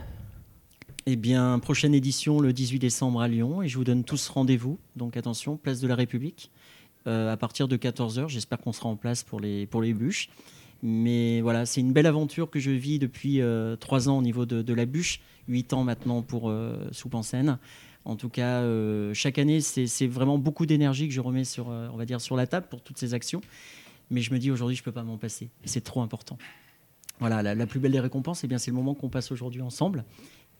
Eh 1.06 1.16
bien, 1.16 1.58
prochaine 1.58 1.92
édition 1.92 2.40
le 2.40 2.52
18 2.52 2.78
décembre 2.78 3.20
à 3.20 3.28
Lyon 3.28 3.62
et 3.62 3.68
je 3.68 3.76
vous 3.76 3.84
donne 3.84 4.04
tous 4.04 4.28
rendez-vous. 4.28 4.78
Donc 4.96 5.16
attention, 5.16 5.56
place 5.56 5.80
de 5.80 5.88
la 5.88 5.96
République. 5.96 6.50
Euh, 7.06 7.32
à 7.32 7.36
partir 7.36 7.68
de 7.68 7.76
14h, 7.76 8.28
j'espère 8.28 8.58
qu'on 8.58 8.72
sera 8.72 8.88
en 8.88 8.96
place 8.96 9.22
pour 9.22 9.40
les, 9.40 9.66
pour 9.66 9.82
les 9.82 9.92
bûches. 9.92 10.30
Mais 10.86 11.40
voilà, 11.40 11.64
c'est 11.64 11.80
une 11.80 11.94
belle 11.94 12.04
aventure 12.04 12.50
que 12.50 12.60
je 12.60 12.70
vis 12.70 12.98
depuis 12.98 13.40
euh, 13.40 13.74
trois 13.74 14.10
ans 14.10 14.18
au 14.18 14.22
niveau 14.22 14.44
de, 14.44 14.74
la 14.74 14.84
bûche, 14.84 15.20
huit 15.48 15.72
ans 15.72 15.82
maintenant 15.82 16.20
pour 16.20 16.50
euh, 16.50 16.90
en 17.10 17.22
scène. 17.22 17.58
En 18.04 18.16
tout 18.16 18.28
cas, 18.28 18.60
euh, 18.60 19.14
chaque 19.14 19.38
année, 19.38 19.62
c'est 19.62 20.06
vraiment 20.06 20.36
beaucoup 20.36 20.66
d'énergie 20.66 21.08
que 21.08 21.14
je 21.14 21.22
remets 21.22 21.44
sur, 21.44 21.70
euh, 21.70 21.88
on 21.90 21.96
va 21.96 22.04
dire, 22.04 22.20
sur 22.20 22.36
la 22.36 22.46
table 22.46 22.66
pour 22.68 22.82
toutes 22.82 22.98
ces 22.98 23.14
actions. 23.14 23.40
Mais 24.10 24.20
je 24.20 24.30
me 24.30 24.38
dis 24.38 24.50
aujourd'hui, 24.50 24.76
je 24.76 24.82
ne 24.82 24.84
peux 24.84 24.92
pas 24.92 25.04
m'en 25.04 25.16
passer. 25.16 25.48
C'est 25.64 25.82
trop 25.82 26.02
important. 26.02 26.36
Voilà, 27.18 27.42
la, 27.42 27.66
plus 27.66 27.80
belle 27.80 27.92
des 27.92 28.00
récompenses, 28.00 28.44
eh 28.44 28.58
c'est 28.58 28.70
le 28.70 28.76
moment 28.76 28.94
qu'on 28.94 29.08
passe 29.08 29.32
aujourd'hui 29.32 29.62
ensemble 29.62 30.04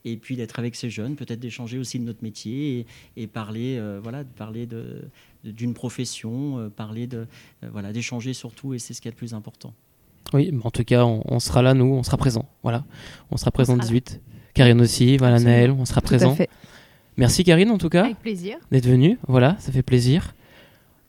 et 0.07 0.17
puis 0.17 0.37
d'être 0.37 0.59
avec 0.59 0.75
ces 0.75 0.89
jeunes, 0.89 1.17
peut-être 1.17 1.41
d'échanger 1.41 1.79
aussi 1.79 1.99
de 1.99 2.05
notre 2.05 2.23
métier 2.23 2.87
et, 3.19 3.27
parler, 3.27 3.77
euh, 3.77 4.01
voilà, 4.03 4.25
parler 4.25 4.67
de- 4.67 5.05
d'une 5.45 5.75
profession, 5.75 6.59
euh, 6.59 6.69
parler 6.71 7.07
de, 7.07 7.27
voilà, 7.73 7.93
d'échanger 7.93 8.33
surtout, 8.33 8.73
et 8.73 8.79
c'est 8.79 8.95
ce 8.95 9.03
qui 9.03 9.09
est 9.09 9.11
le 9.11 9.17
plus 9.17 9.35
important. 9.35 9.75
Oui, 10.33 10.51
mais 10.53 10.61
en 10.65 10.71
tout 10.71 10.85
cas, 10.85 11.05
on, 11.05 11.23
on 11.27 11.39
sera 11.39 11.63
là, 11.63 11.75
nous, 11.75 11.87
on 11.87 12.03
sera 12.03 12.17
présent. 12.17 12.47
Voilà, 12.63 12.85
on 13.31 13.37
sera 13.37 13.51
présent 13.51 13.75
sera 13.75 13.85
là. 13.85 13.89
18. 13.89 14.21
Karine 14.55 14.81
aussi, 14.81 15.17
voilà, 15.17 15.35
Absolument. 15.35 15.57
Naël, 15.57 15.71
on 15.73 15.85
sera 15.85 16.01
Tout 16.01 16.07
présent. 16.07 16.37
Merci 17.17 17.45
Karine, 17.45 17.71
en 17.71 17.79
tout 17.79 17.89
cas, 17.89 18.05
Avec 18.05 18.19
plaisir. 18.19 18.57
d'être 18.73 18.87
venue. 18.87 19.19
Voilà, 19.29 19.57
ça 19.61 19.71
fait 19.71 19.83
plaisir. 19.83 20.35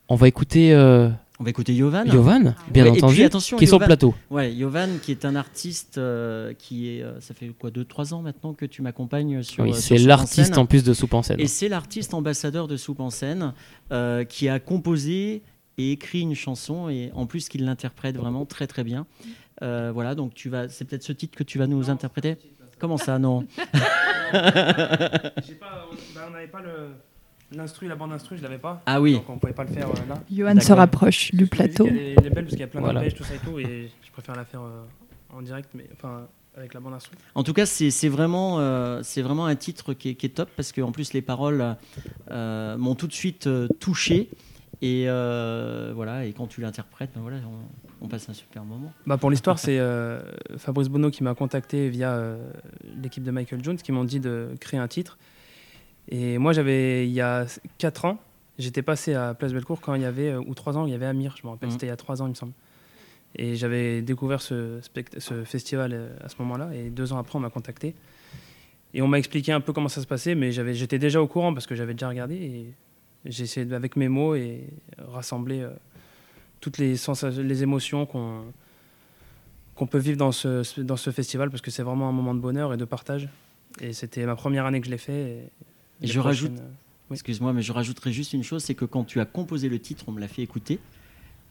On 0.08 0.14
va 0.14 0.28
écouter 0.28 0.72
euh, 0.72 1.08
On 1.40 1.44
va 1.44 1.50
écouter 1.50 1.74
Yovan. 1.74 2.06
Yovan, 2.06 2.54
bien 2.70 2.84
Ouais, 2.84 2.90
et 2.90 2.92
entendu, 2.92 3.14
puis, 3.14 3.24
attention, 3.24 3.56
qui 3.56 3.64
est 3.64 3.66
sur 3.66 3.80
le 3.80 3.86
plateau. 3.86 4.14
Ouais, 4.30 4.52
Yovan, 4.54 4.98
qui 5.02 5.10
est 5.10 5.24
un 5.24 5.34
artiste 5.34 5.98
euh, 5.98 6.52
qui 6.56 6.90
est, 6.90 7.02
euh, 7.02 7.20
ça 7.20 7.34
fait 7.34 7.48
quoi, 7.58 7.70
deux, 7.72 7.84
trois 7.84 8.14
ans 8.14 8.22
maintenant 8.22 8.54
que 8.54 8.66
tu 8.66 8.82
m'accompagnes 8.82 9.42
sur. 9.42 9.64
Oui, 9.64 9.74
c'est 9.74 10.00
en 10.00 10.06
l'artiste 10.06 10.58
en 10.58 10.66
plus 10.66 10.84
de 10.84 10.94
Soupe 10.94 11.14
en 11.14 11.22
scène. 11.22 11.40
Et 11.40 11.48
c'est 11.48 11.68
l'artiste 11.68 12.14
ambassadeur 12.14 12.68
de 12.68 12.76
Soupe 12.76 13.00
en 13.00 13.10
scène 13.10 13.52
euh, 13.90 14.22
qui 14.24 14.48
a 14.48 14.60
composé 14.60 15.42
et 15.78 15.92
écrit 15.92 16.20
une 16.20 16.34
chanson 16.34 16.88
et 16.88 17.10
en 17.14 17.26
plus 17.26 17.48
qu'il 17.48 17.64
l'interprète 17.64 18.16
vraiment 18.16 18.44
très 18.46 18.66
très 18.66 18.84
bien. 18.84 19.06
Euh, 19.62 19.90
voilà, 19.92 20.14
donc 20.14 20.34
tu 20.34 20.48
vas, 20.48 20.68
c'est 20.68 20.84
peut-être 20.84 21.02
ce 21.02 21.12
titre 21.12 21.36
que 21.36 21.44
tu 21.44 21.58
vas 21.58 21.66
nous 21.66 21.90
interpréter. 21.90 22.36
Comment 22.78 22.98
ça, 22.98 23.18
non 23.18 23.46
pas, 24.32 24.52
bah, 26.14 26.26
on 26.28 26.30
n'avait 26.30 26.46
pas 26.48 26.60
le 26.60 26.88
l'instru, 27.52 27.86
la 27.86 27.94
bande 27.94 28.12
instru, 28.12 28.36
je 28.36 28.42
l'avais 28.42 28.58
pas. 28.58 28.82
Ah 28.86 29.00
oui. 29.00 29.14
Donc 29.14 29.30
on 29.30 29.38
pouvait 29.38 29.52
pas 29.52 29.64
le 29.64 29.70
faire 29.72 29.88
euh, 29.88 30.08
là. 30.08 30.20
Johan 30.30 30.60
se 30.60 30.72
rapproche 30.72 31.30
du 31.32 31.44
La 31.44 31.48
plateau. 31.50 31.86
Elle 31.86 31.96
est, 31.96 32.14
elle 32.18 32.26
est 32.26 32.30
belle 32.30 32.44
parce 32.44 32.50
qu'il 32.50 32.60
y 32.60 32.64
a 32.64 32.66
plein 32.66 32.80
Voilà. 32.80 33.00
d'arpèges, 33.00 33.14
tout 33.14 33.24
ça 33.24 33.34
et 33.34 33.38
tout, 33.38 33.58
et 33.58 33.90
je 34.04 34.10
préfère 34.10 34.34
la 34.34 34.44
faire 34.44 34.62
euh, 34.62 34.82
en 35.32 35.42
direct, 35.42 35.70
mais 35.74 35.88
enfin 35.92 36.28
avec 36.56 36.72
la 36.74 36.80
bande 36.80 36.94
instru. 36.94 37.14
En 37.34 37.42
tout 37.42 37.52
cas, 37.52 37.66
c'est 37.66 37.90
c'est 37.90 38.08
vraiment, 38.08 38.58
euh, 38.60 39.00
c'est 39.02 39.22
vraiment 39.22 39.46
un 39.46 39.56
titre 39.56 39.92
qui 39.94 40.10
est, 40.10 40.14
qui 40.14 40.26
est 40.26 40.30
top 40.30 40.48
parce 40.56 40.72
qu'en 40.72 40.90
plus 40.90 41.12
les 41.12 41.22
paroles 41.22 41.76
euh, 42.30 42.76
m'ont 42.76 42.94
tout 42.94 43.06
de 43.06 43.12
suite 43.12 43.46
euh, 43.46 43.68
touché. 43.78 44.30
Et 44.82 45.04
euh, 45.08 45.92
voilà, 45.94 46.26
et 46.26 46.32
quand 46.32 46.46
tu 46.46 46.60
l'interprètes, 46.60 47.10
ben 47.14 47.22
voilà, 47.22 47.38
on, 47.46 48.04
on 48.04 48.08
passe 48.08 48.28
un 48.28 48.34
super 48.34 48.62
moment. 48.64 48.92
Bah 49.06 49.16
pour 49.16 49.30
l'histoire, 49.30 49.58
c'est 49.58 49.78
euh, 49.78 50.20
Fabrice 50.58 50.88
Bonneau 50.88 51.10
qui 51.10 51.22
m'a 51.22 51.34
contacté 51.34 51.88
via 51.88 52.12
euh, 52.14 52.50
l'équipe 53.00 53.22
de 53.24 53.30
Michael 53.30 53.64
Jones 53.64 53.76
qui 53.78 53.90
m'ont 53.92 54.04
dit 54.04 54.20
de 54.20 54.50
créer 54.60 54.78
un 54.78 54.88
titre. 54.88 55.16
Et 56.08 56.36
moi, 56.38 56.52
j'avais 56.52 57.08
il 57.08 57.12
y 57.12 57.20
a 57.22 57.46
4 57.78 58.04
ans, 58.04 58.18
j'étais 58.58 58.82
passé 58.82 59.14
à 59.14 59.32
Place 59.34 59.52
Bellecour 59.52 59.80
quand 59.80 59.94
il 59.94 60.02
y 60.02 60.04
avait, 60.04 60.36
ou 60.36 60.54
3 60.54 60.76
ans, 60.76 60.86
il 60.86 60.92
y 60.92 60.94
avait 60.94 61.06
Amir, 61.06 61.34
je 61.40 61.46
me 61.46 61.50
rappelle, 61.52 61.68
Mhm. 61.68 61.72
c'était 61.72 61.86
il 61.86 61.90
y 61.90 61.92
a 61.92 61.96
3 61.96 62.20
ans, 62.20 62.26
il 62.26 62.30
me 62.30 62.34
semble. 62.34 62.52
Et 63.34 63.56
j'avais 63.56 64.02
découvert 64.02 64.40
ce, 64.40 64.80
festival 65.44 66.10
à 66.22 66.28
ce 66.28 66.36
moment-là. 66.40 66.70
Et 66.74 66.90
deux 66.90 67.12
ans 67.12 67.18
après, 67.18 67.36
on 67.36 67.40
m'a 67.40 67.50
contacté. 67.50 67.94
Et 68.94 69.02
on 69.02 69.08
m'a 69.08 69.18
expliqué 69.18 69.52
un 69.52 69.60
peu 69.60 69.72
comment 69.72 69.88
ça 69.88 70.00
se 70.00 70.06
passait, 70.06 70.34
mais 70.34 70.52
j'avais- 70.52 70.72
j'étais 70.74 70.98
déjà 70.98 71.20
au 71.20 71.26
courant 71.26 71.52
parce 71.52 71.66
que 71.66 71.74
j'avais 71.74 71.92
déjà 71.92 72.08
regardé. 72.08 72.34
Et 72.36 72.74
j'ai 73.24 73.44
essayé, 73.44 73.72
avec 73.72 73.96
mes 73.96 74.08
mots, 74.08 74.34
et 74.34 74.68
rassembler 74.98 75.60
euh, 75.62 75.70
toutes 76.60 76.78
les, 76.78 76.96
sensations, 76.96 77.42
les 77.42 77.62
émotions 77.62 78.06
qu'on 78.06 78.44
qu'on 79.74 79.86
peut 79.86 79.98
vivre 79.98 80.16
dans 80.16 80.32
ce, 80.32 80.62
ce- 80.62 80.80
dans 80.80 80.96
ce 80.96 81.10
festival 81.10 81.50
parce 81.50 81.60
que 81.60 81.70
c'est 81.70 81.82
vraiment 81.82 82.08
un 82.08 82.12
moment 82.12 82.34
de 82.34 82.40
bonheur 82.40 82.72
et 82.72 82.78
de 82.78 82.86
partage. 82.86 83.28
Et 83.82 83.92
c'était 83.92 84.24
ma 84.24 84.34
première 84.34 84.64
année 84.64 84.80
que 84.80 84.86
je 84.86 84.90
l'ai 84.90 84.96
fait. 84.96 85.50
Et, 86.00 86.06
je 86.06 86.18
prochaines, 86.18 86.56
euh, 86.58 86.68
Oui. 87.10 87.14
Excuse-moi, 87.16 87.52
mais 87.52 87.60
je 87.60 87.72
rajouterai 87.72 88.10
juste 88.10 88.32
une 88.32 88.42
chose, 88.42 88.64
c'est 88.64 88.74
que 88.74 88.86
quand 88.86 89.04
tu 89.04 89.20
as 89.20 89.26
composé 89.26 89.68
le 89.68 89.78
titre, 89.78 90.04
on 90.08 90.12
me 90.12 90.20
l'a 90.20 90.28
fait 90.28 90.40
écouter. 90.40 90.78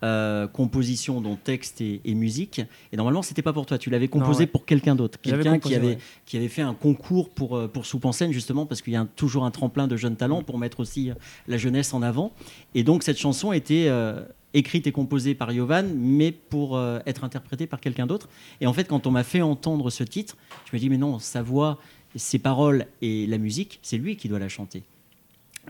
Euh, 0.05 0.47
composition 0.47 1.19
dont 1.19 1.35
texte 1.35 1.81
et, 1.81 1.99
et 2.05 2.13
musique. 2.13 2.61
Et 2.91 2.97
normalement 2.97 3.21
c'était 3.23 3.41
pas 3.41 3.53
pour 3.53 3.65
toi. 3.65 3.77
Tu 3.77 3.89
l'avais 3.89 4.07
composé 4.07 4.41
ouais. 4.41 4.47
pour 4.47 4.65
quelqu'un 4.65 4.95
d'autre. 4.95 5.19
Quelqu'un 5.21 5.59
qui 5.59 5.73
avait 5.75 5.87
ouais. 5.87 5.97
qui 6.25 6.37
avait 6.37 6.47
fait 6.47 6.61
un 6.61 6.73
concours 6.75 7.29
pour 7.29 7.57
euh, 7.57 7.67
pour 7.67 7.85
Soupe 7.85 8.05
en 8.05 8.11
scène 8.11 8.31
justement 8.31 8.65
parce 8.65 8.81
qu'il 8.81 8.93
y 8.93 8.95
a 8.95 9.01
un- 9.01 9.05
toujours 9.07 9.43
un 9.45 9.51
tremplin 9.51 9.87
de 9.87 9.97
jeunes 9.97 10.15
talents 10.15 10.43
pour 10.43 10.57
mettre 10.59 10.79
aussi 10.79 11.09
euh, 11.09 11.15
la 11.47 11.57
jeunesse 11.57 11.93
en 11.93 12.01
avant. 12.01 12.31
Et 12.75 12.83
donc 12.83 13.03
cette 13.03 13.17
chanson 13.17 13.51
était 13.51 13.85
euh, 13.87 14.23
écrite 14.53 14.85
et 14.87 14.91
composée 14.91 15.35
par 15.35 15.51
Yovan 15.51 15.87
mais 15.95 16.31
pour 16.31 16.77
euh, 16.77 16.99
être 17.05 17.23
interprétée 17.23 17.67
par 17.67 17.79
quelqu'un 17.81 18.05
d'autre. 18.05 18.29
Et 18.61 18.67
en 18.67 18.73
fait 18.73 18.85
quand 18.87 19.07
on 19.07 19.11
m'a 19.11 19.23
fait 19.23 19.41
entendre 19.41 19.89
ce 19.89 20.03
titre 20.03 20.37
je 20.69 20.75
me 20.75 20.79
dis 20.79 20.89
mais 20.89 20.97
non 20.97 21.19
sa 21.19 21.41
voix 21.41 21.79
ses 22.15 22.39
paroles 22.39 22.85
et 23.01 23.27
la 23.27 23.37
musique 23.37 23.79
c'est 23.81 23.97
lui 23.97 24.15
qui 24.15 24.29
doit 24.29 24.39
la 24.39 24.49
chanter 24.49 24.83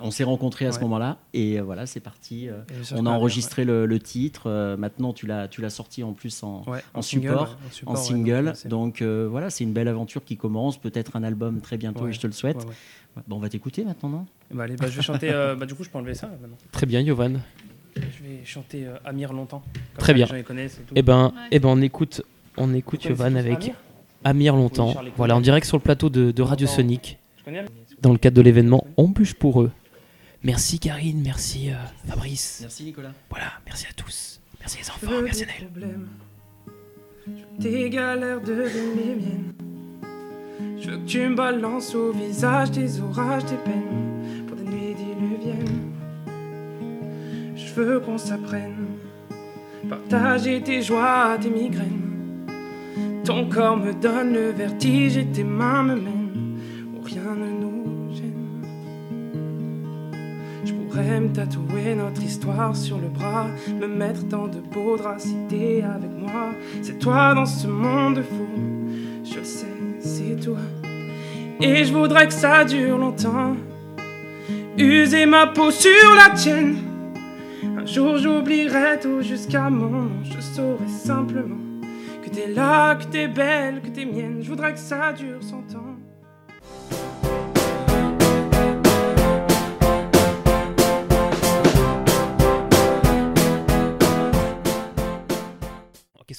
on 0.02 0.12
s'est 0.12 0.24
rencontrés 0.24 0.66
à 0.66 0.72
ce 0.72 0.80
moment-là 0.82 1.18
et 1.34 1.60
euh, 1.60 1.64
voilà 1.64 1.86
c'est 1.86 2.00
parti 2.00 2.50
euh, 2.50 2.62
Et 2.72 2.96
on 2.96 3.06
a 3.06 3.10
enregistré 3.10 3.64
le, 3.66 3.86
le 3.86 4.00
titre. 4.00 4.44
euh, 4.48 4.76
maintenant, 4.78 5.14
tu 5.14 5.26
l'as, 5.28 5.48
tu 5.48 5.62
l'as 5.62 5.70
sorti 5.70 6.04
en 6.04 6.14
plus 6.14 6.44
en, 6.44 6.64
ouais. 6.68 6.72
Ouais, 6.74 6.84
en 6.94 7.02
single, 7.02 7.28
support, 7.30 7.58
en 7.68 7.72
support, 7.72 7.98
single. 7.98 8.54
donc, 8.66 9.02
euh, 9.02 9.28
voilà, 9.30 9.50
c'est 9.50 9.64
une 9.64 9.74
belle 9.74 9.88
aventure 9.88 10.24
qui 10.24 10.38
commence. 10.38 10.78
Peut-être 10.78 11.16
un 11.16 11.24
album 11.24 11.62
très 11.62 11.78
bientôt 11.78 12.04
Ouais. 12.06 12.10
et 12.10 12.14
je 12.14 12.20
te 12.20 12.28
le 12.28 12.34
souhaite. 12.34 12.58
ouais, 12.58 12.64
ouais. 12.66 12.70
Ouais, 13.18 13.24
bon, 13.28 13.38
on 13.38 13.40
va 13.40 13.48
t'écouter 13.50 13.86
maintenant, 13.86 14.10
non? 14.10 14.26
Bah, 14.54 14.64
allez, 14.64 14.76
bah, 14.76 14.88
je 14.90 14.96
vais 14.98 15.02
chanter. 15.02 15.30
euh, 15.32 15.56
bah, 15.56 15.66
du 15.66 15.74
coup, 15.76 15.84
je 15.84 15.90
peux 15.90 15.98
enlever 15.98 16.16
ça 16.16 16.28
maintenant. 16.28 16.58
Très 16.72 16.86
bien, 16.86 17.00
Yovan. 17.00 17.40
Je 17.96 18.02
vais 18.02 18.44
chanter 18.44 18.86
euh, 18.86 18.96
Amir 19.06 19.32
longtemps. 19.32 19.64
Comme 19.74 20.00
Très 20.00 20.14
bien. 20.14 20.26
Les 20.26 20.30
gens 20.32 20.36
les 20.36 20.44
connaissent 20.44 20.80
et 20.80 20.84
tout. 20.84 20.94
Eh 20.98 21.02
ben, 21.02 21.28
Ouais. 21.28 21.32
eh 21.52 21.60
ben, 21.60 21.70
on 21.70 21.82
écoute, 21.82 22.22
on 22.58 22.74
écoute 22.74 23.06
Yovan 23.06 23.38
avec 23.38 23.56
Amir 23.64 23.76
Amir 24.26 24.56
longtemps. 24.58 24.94
Oui, 25.02 25.12
Voilà, 25.16 25.38
en 25.38 25.42
direct 25.42 25.66
sur 25.66 25.78
le 25.78 25.82
plateau 25.84 26.10
de, 26.10 26.32
de 26.32 26.42
Radio. 26.42 26.68
Sonic, 26.68 27.18
Je 27.38 27.44
connais 27.46 27.64
dans 28.02 28.12
le 28.12 28.18
cadre 28.18 28.36
de 28.36 28.42
l'événement 28.42 28.86
On 28.98 29.08
bûche 29.08 29.34
pour 29.36 29.62
eux. 29.62 29.72
Merci 30.46 30.78
Karine, 30.78 31.24
merci 31.24 31.72
euh, 31.72 31.76
Fabrice. 32.08 32.60
Merci 32.62 32.84
Nicolas. 32.84 33.14
Voilà, 33.32 33.48
merci 33.66 33.88
à 33.90 33.94
tous. 33.94 34.40
Merci 34.60 34.78
les 34.78 34.90
enfants, 34.92 35.22
merci 35.24 35.44
problèmes. 35.44 36.08
Je 37.26 37.32
veux 37.32 37.60
tes 37.60 37.90
galères 37.90 38.42
deviennent 38.42 38.96
les 38.96 39.16
miennes. 39.16 39.54
Je 40.80 40.92
veux 40.92 40.98
que 40.98 41.06
tu 41.06 41.28
me 41.28 41.36
balances 41.36 41.96
au 41.96 42.12
visage 42.12 42.70
des 42.70 43.02
orages, 43.02 43.46
des 43.46 43.58
peines 43.58 44.46
pour 44.46 44.56
des 44.56 44.66
nuits 44.66 44.94
diluviennes. 44.94 45.92
Je 47.56 47.74
veux 47.74 48.00
qu'on 48.00 48.20
s'apprenne, 48.20 48.86
partager 49.90 50.62
tes 50.62 50.84
joies, 50.84 51.40
tes 51.42 51.50
migraines. 51.50 52.46
Ton 53.24 53.50
corps 53.50 53.78
me 53.78 53.94
donne 53.94 54.34
le 54.34 54.52
vertige 54.52 55.18
et 55.18 55.26
tes 55.26 55.44
mains 55.44 55.82
me 55.82 55.96
mènent 55.96 56.15
tatouer 61.36 61.96
notre 61.96 62.24
histoire 62.24 62.76
sur 62.76 62.98
le 62.98 63.10
bras, 63.10 63.48
me 63.80 63.88
mettre 63.88 64.24
dans 64.24 64.48
de 64.48 64.60
beaux 64.60 64.96
draps 64.96 65.28
avec 65.54 66.12
moi. 66.18 66.52
C'est 66.82 66.98
toi 66.98 67.34
dans 67.36 67.46
ce 67.46 67.68
monde 67.68 68.22
fou, 68.24 68.48
je 69.24 69.44
sais, 69.44 69.68
c'est 70.00 70.40
toi. 70.40 70.60
Et 71.60 71.84
je 71.84 71.94
voudrais 71.94 72.28
que 72.28 72.34
ça 72.34 72.64
dure 72.64 72.98
longtemps, 72.98 73.56
user 74.78 75.26
ma 75.26 75.48
peau 75.48 75.72
sur 75.72 76.16
la 76.16 76.34
tienne. 76.34 76.78
Un 77.78 77.86
jour 77.86 78.18
j'oublierai 78.18 79.00
tout 79.02 79.22
jusqu'à 79.22 79.70
mon 79.70 79.90
nom, 79.90 80.10
je 80.24 80.40
saurai 80.40 80.88
simplement 80.88 81.58
que 82.24 82.30
t'es 82.30 82.48
là, 82.48 82.96
que 82.96 83.06
t'es 83.06 83.28
belle, 83.28 83.82
que 83.82 83.90
t'es 83.90 84.06
mienne. 84.06 84.38
Je 84.42 84.50
voudrais 84.50 84.74
que 84.74 84.80
ça 84.80 85.12
dure 85.12 85.44
cent 85.44 85.78
ans. 85.78 85.95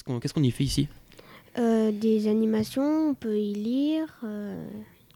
Qu'on 0.07 0.19
qu'est-ce 0.19 0.33
qu'on 0.33 0.43
y 0.43 0.51
fait 0.51 0.63
ici? 0.63 0.87
Euh, 1.57 1.91
des 1.91 2.27
animations, 2.27 3.09
on 3.09 3.13
peut 3.13 3.37
y 3.39 3.53
lire, 3.53 4.19
euh, 4.23 4.67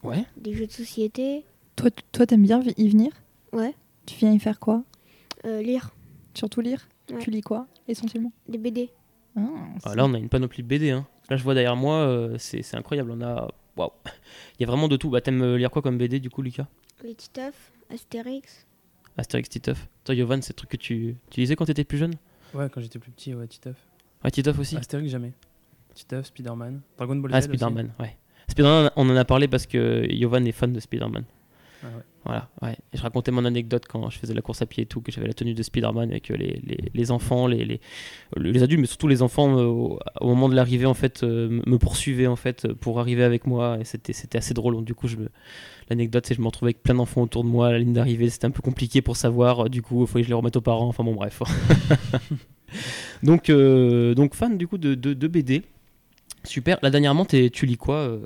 Ouais. 0.03 0.25
des 0.37 0.53
jeux 0.53 0.67
de 0.67 0.71
société. 0.71 1.45
Toi, 1.75 1.91
t- 1.91 2.03
toi, 2.11 2.25
t'aimes 2.25 2.43
bien 2.43 2.61
y 2.77 2.89
venir? 2.89 3.11
Ouais. 3.53 3.75
Tu 4.05 4.15
viens 4.15 4.31
y 4.33 4.39
faire 4.39 4.59
quoi? 4.59 4.83
Euh, 5.45 5.61
lire 5.61 5.91
Surtout 6.33 6.61
lire? 6.61 6.87
Ouais. 7.11 7.19
Tu 7.19 7.29
lis 7.29 7.41
quoi, 7.41 7.67
essentiellement? 7.87 8.31
Des 8.47 8.57
BD. 8.57 8.89
Ah, 9.37 9.41
Ah, 9.83 9.95
là, 9.95 10.05
on 10.05 10.13
a 10.13 10.17
une 10.17 10.29
panoplie 10.29 10.63
de 10.63 10.67
BD. 10.67 10.89
Hein. 10.91 11.05
Là, 11.29 11.37
je 11.37 11.43
vois 11.43 11.53
derrière 11.53 11.75
moi, 11.75 11.95
euh, 11.97 12.35
c'est 12.37 12.61
c'est 12.61 12.75
incroyable. 12.77 13.11
On 13.11 13.21
a. 13.21 13.47
Waouh 13.77 13.91
Il 14.59 14.61
y 14.61 14.63
a 14.63 14.67
vraiment 14.67 14.87
de 14.87 14.97
tout. 14.97 15.09
Bah, 15.09 15.21
t'aimes 15.21 15.55
lire 15.55 15.69
quoi 15.71 15.81
comme 15.81 15.97
BD 15.97 16.19
du 16.19 16.29
coup, 16.29 16.41
Lucas? 16.41 16.67
Les 17.03 17.15
Titeuf, 17.15 17.71
Astérix. 17.93 18.65
Astérix, 19.17 19.49
Titeuf. 19.49 19.87
Toi, 20.05 20.15
Yovan, 20.15 20.41
c'est 20.41 20.53
le 20.53 20.57
truc 20.57 20.69
que 20.71 20.77
tu, 20.77 21.15
tu 21.29 21.39
lisais 21.41 21.55
quand 21.55 21.65
t'étais 21.65 21.83
plus 21.83 21.97
jeune? 21.97 22.13
Ouais, 22.53 22.67
quand 22.71 22.81
j'étais 22.81 22.99
plus 22.99 23.11
petit, 23.11 23.33
ouais, 23.35 23.47
Titeuf. 23.47 23.75
Ouais, 24.23 24.31
Titeuf 24.31 24.57
aussi 24.59 24.77
Astérix, 24.77 25.09
jamais. 25.11 25.33
Titeuf, 25.93 26.27
Spider-Man, 26.27 26.81
Dragon 26.97 27.15
Ball 27.17 27.31
Z. 27.31 27.35
Ah. 27.35 27.41
Spider-Man, 27.41 27.91
ouais. 27.99 28.15
Spider-Man, 28.49 28.91
on 28.95 29.09
en 29.09 29.15
a 29.15 29.25
parlé 29.25 29.47
parce 29.47 29.65
que 29.65 30.05
Yovan 30.11 30.45
est 30.47 30.51
fan 30.51 30.71
de 30.73 30.79
Spider-Man. 30.79 31.23
Ah 31.83 31.87
ouais. 31.87 32.03
Voilà, 32.23 32.49
ouais. 32.61 32.77
Et 32.93 32.97
je 32.97 33.01
racontais 33.01 33.31
mon 33.31 33.43
anecdote 33.45 33.85
quand 33.89 34.07
je 34.11 34.19
faisais 34.19 34.35
la 34.35 34.41
course 34.43 34.61
à 34.61 34.67
pied 34.67 34.83
et 34.83 34.85
tout, 34.85 35.01
que 35.01 35.11
j'avais 35.11 35.25
la 35.25 35.33
tenue 35.33 35.55
de 35.55 35.63
Spider-Man 35.63 36.11
avec 36.11 36.29
euh, 36.29 36.35
les, 36.37 36.61
les, 36.63 36.77
les 36.93 37.11
enfants, 37.11 37.47
les, 37.47 37.65
les, 37.65 37.81
les 38.37 38.61
adultes, 38.61 38.79
mais 38.79 38.85
surtout 38.87 39.07
les 39.07 39.23
enfants, 39.23 39.57
euh, 39.57 39.63
au, 39.65 39.99
au 40.19 40.27
moment 40.27 40.47
de 40.47 40.53
l'arrivée, 40.55 40.85
en 40.85 40.93
fait, 40.93 41.23
euh, 41.23 41.61
me- 41.65 41.79
poursuivaient, 41.79 42.27
en 42.27 42.35
fait, 42.35 42.71
pour 42.73 42.99
arriver 42.99 43.23
avec 43.23 43.47
moi. 43.47 43.79
Et 43.81 43.85
c'était, 43.85 44.13
c'était 44.13 44.37
assez 44.37 44.53
drôle. 44.53 44.75
Donc, 44.75 44.85
du 44.85 44.93
coup, 44.93 45.07
je 45.07 45.17
me... 45.17 45.29
l'anecdote, 45.89 46.25
c'est 46.27 46.35
que 46.35 46.37
je 46.37 46.41
me 46.41 46.47
retrouvais 46.47 46.69
avec 46.69 46.83
plein 46.83 46.93
d'enfants 46.93 47.23
autour 47.23 47.43
de 47.43 47.49
moi 47.49 47.69
à 47.69 47.71
la 47.71 47.79
ligne 47.79 47.93
d'arrivée. 47.93 48.29
C'était 48.29 48.45
un 48.45 48.51
peu 48.51 48.61
compliqué 48.61 49.01
pour 49.01 49.17
savoir. 49.17 49.67
Du 49.71 49.81
coup, 49.81 50.01
il 50.03 50.07
fallait 50.07 50.21
que 50.21 50.25
je 50.27 50.29
les 50.31 50.35
remette 50.37 50.55
aux 50.57 50.61
parents. 50.61 50.87
Enfin, 50.89 51.03
bon, 51.03 51.15
bref. 51.15 51.41
donc, 53.23 53.49
euh, 53.49 54.13
donc, 54.15 54.33
fan, 54.35 54.57
du 54.57 54.67
coup, 54.67 54.77
de, 54.77 54.95
de, 54.95 55.13
de 55.13 55.27
BD. 55.27 55.63
Super. 56.43 56.79
Là, 56.81 56.89
dernièrement, 56.89 57.25
t'es- 57.25 57.49
tu 57.49 57.65
lis 57.65 57.77
quoi, 57.77 57.95
euh, 57.97 58.25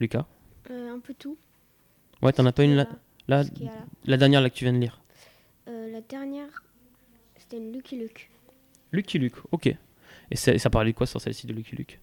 Lucas? 0.00 0.26
Euh, 0.70 0.94
un 0.94 0.98
peu 1.00 1.14
tout. 1.14 1.36
Ouais, 2.22 2.32
t'en 2.32 2.46
as 2.46 2.52
pas 2.52 2.64
une 2.64 2.74
là. 2.76 2.86
La 3.28 4.16
dernière 4.16 4.40
là 4.40 4.50
que 4.50 4.54
tu 4.54 4.64
viens 4.64 4.72
de 4.72 4.78
lire. 4.78 5.00
Euh, 5.68 5.90
la 5.90 6.00
dernière, 6.00 6.62
c'était 7.36 7.56
une 7.58 7.72
Lucky 7.72 7.96
Luke. 7.98 8.30
Lucky 8.92 9.18
Luke, 9.18 9.34
ok. 9.50 9.66
Et 10.30 10.36
ça, 10.36 10.56
ça 10.58 10.70
parlait 10.70 10.92
de 10.92 10.96
quoi 10.96 11.06
sur 11.06 11.20
celle-ci 11.20 11.46
de 11.46 11.52
Lucky 11.52 11.74
Luke? 11.76 11.98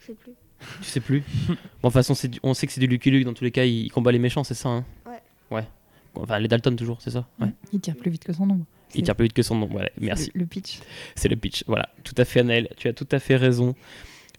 Je 0.00 0.06
sais 0.06 0.14
plus. 0.14 0.32
Tu 0.80 0.84
sais 0.84 1.00
plus? 1.00 1.22
Bon, 1.48 1.54
de 1.54 1.58
toute 1.82 1.92
façon, 1.92 2.14
du- 2.28 2.40
on 2.42 2.54
sait 2.54 2.66
que 2.66 2.72
c'est 2.72 2.80
du 2.80 2.86
Lucky 2.88 3.10
Luke. 3.10 3.24
Dans 3.24 3.34
tous 3.34 3.44
les 3.44 3.50
cas, 3.52 3.64
il, 3.64 3.84
il 3.86 3.90
combat 3.92 4.10
les 4.12 4.18
méchants, 4.18 4.42
c'est 4.44 4.54
ça 4.54 4.68
hein? 4.68 4.84
Ouais. 5.06 5.22
Ouais. 5.50 5.68
Enfin, 6.16 6.38
les 6.40 6.48
Dalton 6.48 6.74
toujours, 6.74 7.00
c'est 7.02 7.10
ça? 7.10 7.28
Ouais. 7.40 7.48
Il 7.72 7.80
tire 7.80 7.94
plus 7.96 8.10
vite 8.10 8.24
que 8.24 8.32
son 8.32 8.46
nombre. 8.46 8.64
Il 8.94 9.02
tire 9.02 9.14
plus 9.16 9.24
vite 9.24 9.32
que 9.34 9.42
son 9.42 9.56
nom. 9.56 9.66
Voilà, 9.70 9.90
C'est 9.94 10.04
merci. 10.04 10.30
Le, 10.34 10.40
le 10.40 10.46
pitch. 10.46 10.80
C'est 11.14 11.28
le 11.28 11.36
pitch. 11.36 11.64
Voilà, 11.66 11.88
tout 12.04 12.14
à 12.16 12.24
fait, 12.24 12.40
Anaël. 12.40 12.68
Tu 12.76 12.88
as 12.88 12.92
tout 12.92 13.08
à 13.12 13.18
fait 13.18 13.36
raison. 13.36 13.74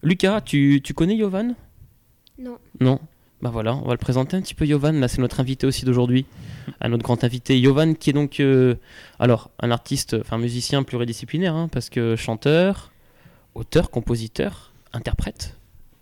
Lucas, 0.02 0.40
tu, 0.40 0.80
tu 0.82 0.94
connais 0.94 1.16
Yovan? 1.16 1.54
Non. 2.38 2.58
Non? 2.80 3.00
Bah 3.40 3.50
voilà, 3.50 3.76
on 3.76 3.82
va 3.86 3.92
le 3.92 3.98
présenter 3.98 4.36
un 4.36 4.42
petit 4.42 4.54
peu 4.54 4.66
Yovan. 4.66 4.98
Là, 4.98 5.06
c'est 5.06 5.20
notre 5.20 5.38
invité 5.38 5.66
aussi 5.66 5.84
d'aujourd'hui. 5.84 6.26
Un 6.80 6.92
autre 6.92 7.04
grand 7.04 7.22
invité, 7.22 7.58
Yovan, 7.60 7.94
qui 7.94 8.10
est 8.10 8.12
donc 8.12 8.40
euh, 8.40 8.74
alors 9.20 9.50
un 9.60 9.70
artiste, 9.70 10.16
enfin 10.20 10.38
musicien 10.38 10.82
pluridisciplinaire, 10.82 11.54
hein, 11.54 11.68
parce 11.68 11.88
que 11.88 12.16
chanteur, 12.16 12.90
auteur, 13.54 13.90
compositeur, 13.90 14.72
interprète. 14.92 15.56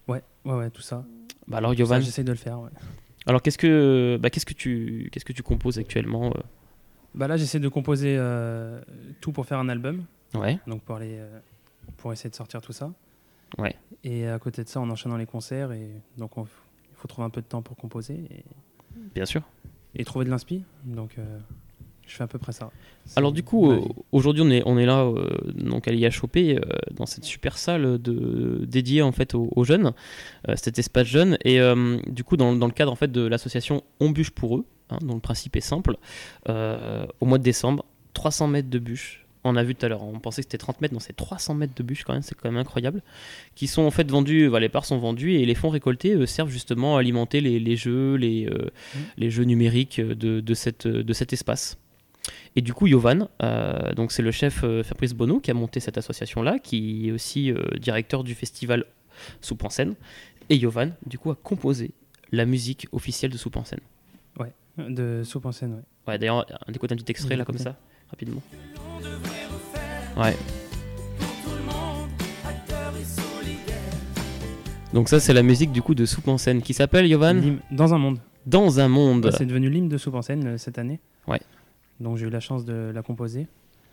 Ouais, 0.08 0.22
ouais, 0.46 0.54
ouais, 0.54 0.70
tout 0.70 0.80
ça. 0.80 1.04
Bah 1.46 1.58
alors 1.58 1.72
Ça, 1.72 1.76
Yovan, 1.78 2.00
J'essaye 2.00 2.24
de 2.24 2.32
le 2.32 2.38
faire, 2.38 2.58
ouais. 2.58 2.70
alors 3.26 3.42
qu'est-ce 3.42 3.58
que 3.58 4.18
bah, 4.20 4.30
qu'est-ce 4.30 4.46
que 4.46 4.54
tu 4.54 5.10
qu'est-ce 5.12 5.24
que 5.26 5.34
tu 5.34 5.42
composes 5.42 5.78
actuellement 5.78 6.28
euh? 6.34 6.40
Bah 7.16 7.26
là, 7.28 7.36
j'essaie 7.36 7.60
de 7.60 7.68
composer 7.68 8.16
euh, 8.18 8.80
tout 9.20 9.32
pour 9.32 9.46
faire 9.46 9.58
un 9.58 9.68
album. 9.68 10.04
Ouais. 10.34 10.58
Donc 10.66 10.82
pour, 10.82 10.96
aller, 10.96 11.16
euh, 11.18 11.38
pour 11.96 12.12
essayer 12.12 12.28
de 12.30 12.34
sortir 12.34 12.60
tout 12.60 12.72
ça. 12.72 12.92
Ouais. 13.58 13.74
Et 14.04 14.28
à 14.28 14.38
côté 14.38 14.62
de 14.64 14.68
ça, 14.68 14.80
en 14.80 14.90
enchaînant 14.90 15.16
les 15.16 15.26
concerts. 15.26 15.72
Et 15.72 15.88
donc 16.18 16.36
on- 16.36 16.44
il 16.44 16.96
faut 16.96 17.08
trouver 17.08 17.26
un 17.26 17.30
peu 17.30 17.40
de 17.40 17.46
temps 17.46 17.62
pour 17.62 17.76
composer 17.76 18.14
et, 18.30 18.44
Bien 19.14 19.24
sûr. 19.26 19.42
et 19.94 20.04
trouver 20.04 20.24
de 20.24 20.30
l'inspi. 20.30 20.64
Donc 20.84 21.16
euh, 21.18 21.38
je 22.06 22.14
fais 22.14 22.24
à 22.24 22.26
peu 22.26 22.38
près 22.38 22.52
ça. 22.52 22.70
Alors 23.16 23.32
du 23.32 23.42
coup, 23.42 23.70
aujourd'hui 24.12 24.42
on 24.42 24.50
est, 24.50 24.62
on 24.66 24.76
est 24.78 24.86
là 24.86 25.10
donc 25.54 25.88
à 25.88 25.92
l'IHOP 25.92 26.36
dans 26.92 27.04
cette 27.06 27.24
super 27.24 27.56
salle 27.58 28.00
de, 28.00 28.64
dédiée 28.66 29.02
en 29.02 29.12
fait 29.12 29.34
aux, 29.34 29.48
aux 29.54 29.64
jeunes, 29.64 29.92
cet 30.54 30.78
espace 30.78 31.06
jeune 31.06 31.36
et 31.44 31.58
du 32.06 32.24
coup 32.24 32.36
dans, 32.36 32.54
dans 32.54 32.66
le 32.66 32.72
cadre 32.72 32.92
en 32.92 32.96
fait 32.96 33.10
de 33.12 33.20
l'association 33.26 33.82
On 34.00 34.10
bûche 34.10 34.30
pour 34.30 34.56
eux, 34.56 34.64
hein, 34.90 34.98
dont 35.02 35.14
le 35.14 35.20
principe 35.20 35.56
est 35.56 35.60
simple, 35.60 35.96
euh, 36.48 37.06
au 37.20 37.26
mois 37.26 37.38
de 37.38 37.42
décembre, 37.44 37.84
300 38.14 38.48
mètres 38.48 38.70
de 38.70 38.78
bûche 38.78 39.26
On 39.44 39.54
a 39.56 39.62
vu 39.62 39.74
tout 39.74 39.86
à 39.86 39.88
l'heure, 39.88 40.02
on 40.02 40.18
pensait 40.18 40.42
que 40.42 40.46
c'était 40.46 40.58
30 40.58 40.80
mètres, 40.80 40.94
non, 40.94 41.00
c'est 41.00 41.14
300 41.14 41.54
mètres 41.54 41.74
de 41.76 41.82
bûches 41.82 42.02
quand 42.04 42.12
même, 42.14 42.22
c'est 42.22 42.34
quand 42.34 42.48
même 42.50 42.56
incroyable. 42.60 43.02
Qui 43.54 43.66
sont 43.68 43.82
en 43.82 43.90
fait 43.90 44.10
vendus, 44.10 44.46
voilà, 44.48 44.64
les 44.66 44.68
parts 44.70 44.84
sont 44.86 44.98
vendues 44.98 45.34
et 45.34 45.44
les 45.46 45.54
fonds 45.54 45.68
récoltés 45.68 46.14
euh, 46.14 46.26
servent 46.26 46.50
justement 46.50 46.96
à 46.96 47.00
alimenter 47.00 47.40
les, 47.40 47.60
les 47.60 47.76
jeux, 47.76 48.14
les, 48.16 48.46
euh, 48.46 48.70
Mhm. 48.94 49.00
les 49.18 49.30
jeux 49.30 49.44
numériques 49.44 50.00
de, 50.00 50.40
de, 50.40 50.54
cette, 50.54 50.86
de 50.88 51.12
cet 51.12 51.32
espace. 51.32 51.78
Et 52.56 52.60
du 52.62 52.72
coup, 52.72 52.86
Yovan, 52.88 53.28
euh, 53.42 53.92
donc 53.94 54.10
c'est 54.10 54.22
le 54.22 54.32
chef 54.32 54.62
euh, 54.64 54.82
Fabrice 54.82 55.12
Bonneau 55.14 55.38
qui 55.38 55.50
a 55.52 55.54
monté 55.54 55.78
cette 55.78 55.98
association-là, 55.98 56.58
qui 56.58 57.08
est 57.08 57.12
aussi 57.12 57.52
euh, 57.52 57.60
directeur 57.78 58.24
du 58.24 58.34
festival 58.34 58.84
Soupe 59.40 59.62
en 59.64 59.70
scène. 59.70 59.94
Et 60.48 60.56
Yovan, 60.56 60.92
du 61.06 61.18
coup, 61.18 61.30
a 61.30 61.36
composé 61.36 61.92
la 62.32 62.44
musique 62.46 62.86
officielle 62.92 63.30
de 63.30 63.36
Soupe 63.38 63.56
en 63.56 63.64
scène. 63.64 63.80
De 64.78 65.22
soupe 65.24 65.46
en 65.46 65.52
scène, 65.52 65.74
ouais. 65.74 66.12
Ouais, 66.12 66.18
d'ailleurs, 66.18 66.46
on 66.68 66.72
écoute 66.72 66.92
un 66.92 66.96
petit 66.96 67.10
extrait 67.10 67.34
Oui, 67.34 67.38
là 67.38 67.44
comme 67.44 67.58
ça, 67.58 67.76
rapidement. 68.10 68.42
Ouais. 70.16 70.36
Donc 74.92 75.10
ça 75.10 75.20
c'est 75.20 75.34
la 75.34 75.42
musique 75.42 75.72
du 75.72 75.82
coup 75.82 75.94
de 75.94 76.06
Soupe 76.06 76.28
en 76.28 76.38
scène 76.38 76.62
qui 76.62 76.72
s'appelle 76.72 77.06
Yovan 77.06 77.58
Dans 77.70 77.92
un 77.92 77.98
monde. 77.98 78.18
Dans 78.46 78.80
un 78.80 78.88
monde. 78.88 79.30
C'est 79.36 79.44
devenu 79.44 79.68
l'hymne 79.68 79.90
de 79.90 79.98
soupe 79.98 80.14
en 80.14 80.22
scène 80.22 80.46
euh, 80.46 80.56
cette 80.58 80.78
année. 80.78 81.00
Ouais. 81.26 81.40
Donc 82.00 82.16
j'ai 82.16 82.26
eu 82.26 82.30
la 82.30 82.40
chance 82.40 82.64
de 82.64 82.92
la 82.94 83.02
composer. 83.02 83.46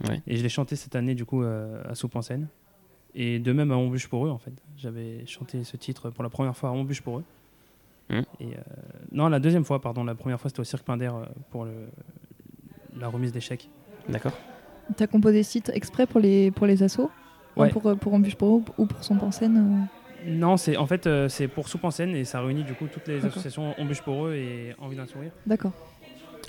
Ouais. 0.08 0.22
Et 0.28 0.38
je 0.38 0.44
l'ai 0.44 0.50
chanté 0.50 0.78
cette 0.78 0.96
année 0.96 1.14
du 1.14 1.26
coup 1.26 1.44
euh, 1.44 1.82
à 1.90 1.96
soupe 1.96 2.16
en 2.16 2.22
scène. 2.22 2.48
Et 3.16 3.40
de 3.40 3.52
même 3.52 3.72
à 3.72 3.76
Embûche 3.76 4.08
pour 4.08 4.26
eux 4.26 4.30
en 4.30 4.38
fait. 4.38 4.54
J'avais 4.78 5.26
chanté 5.26 5.64
ce 5.66 5.76
titre 5.76 6.10
pour 6.10 6.24
la 6.24 6.30
première 6.30 6.56
fois 6.56 6.70
à 6.70 6.72
Embûche 6.72 7.02
pour 7.02 7.20
eux. 7.20 7.24
Et 8.10 8.24
euh, 8.42 8.58
non, 9.12 9.30
la 9.30 9.40
deuxième 9.40 9.66
fois, 9.66 9.82
pardon. 9.82 10.04
La 10.04 10.16
première 10.16 10.40
fois 10.40 10.50
c'était 10.50 10.60
au 10.60 10.66
Cirque 10.66 10.84
Pinder 10.84 11.12
euh, 11.14 11.26
pour 11.50 11.66
le, 11.66 11.72
la 13.00 13.08
remise 13.08 13.32
des 13.32 13.40
chèques. 13.40 13.70
D'accord. 14.10 14.34
T'as 14.98 15.08
composé 15.08 15.44
ce 15.44 15.52
titre 15.54 15.72
exprès 15.74 16.06
pour 16.06 16.20
les, 16.20 16.52
pour 16.52 16.68
les 16.68 16.84
assos? 16.84 17.10
Ouais. 17.56 17.70
Pour, 17.70 17.86
euh, 17.88 17.96
pour 17.96 18.14
Embûche 18.14 18.36
pour 18.36 18.58
eux 18.58 18.62
ou 18.78 18.86
pour 18.86 19.04
son 19.04 19.32
scène 19.32 19.88
Non, 20.26 20.58
c'est 20.58 20.76
en 20.76 20.88
fait 20.88 21.08
euh, 21.08 21.30
c'est 21.30 21.48
pour 21.48 21.68
soupe 21.70 21.84
en 21.84 21.92
scène 21.92 22.16
et 22.16 22.26
ça 22.26 22.42
réunit 22.42 22.64
du 22.64 22.74
coup 22.74 22.88
toutes 22.88 23.08
les 23.08 23.24
associations 23.26 23.80
Embûche 23.80 24.02
pour 24.02 24.26
eux 24.28 24.34
et 24.34 24.76
Envie 24.80 24.98
d'un 24.98 25.06
sourire. 25.06 25.32
D'accord. 25.46 25.72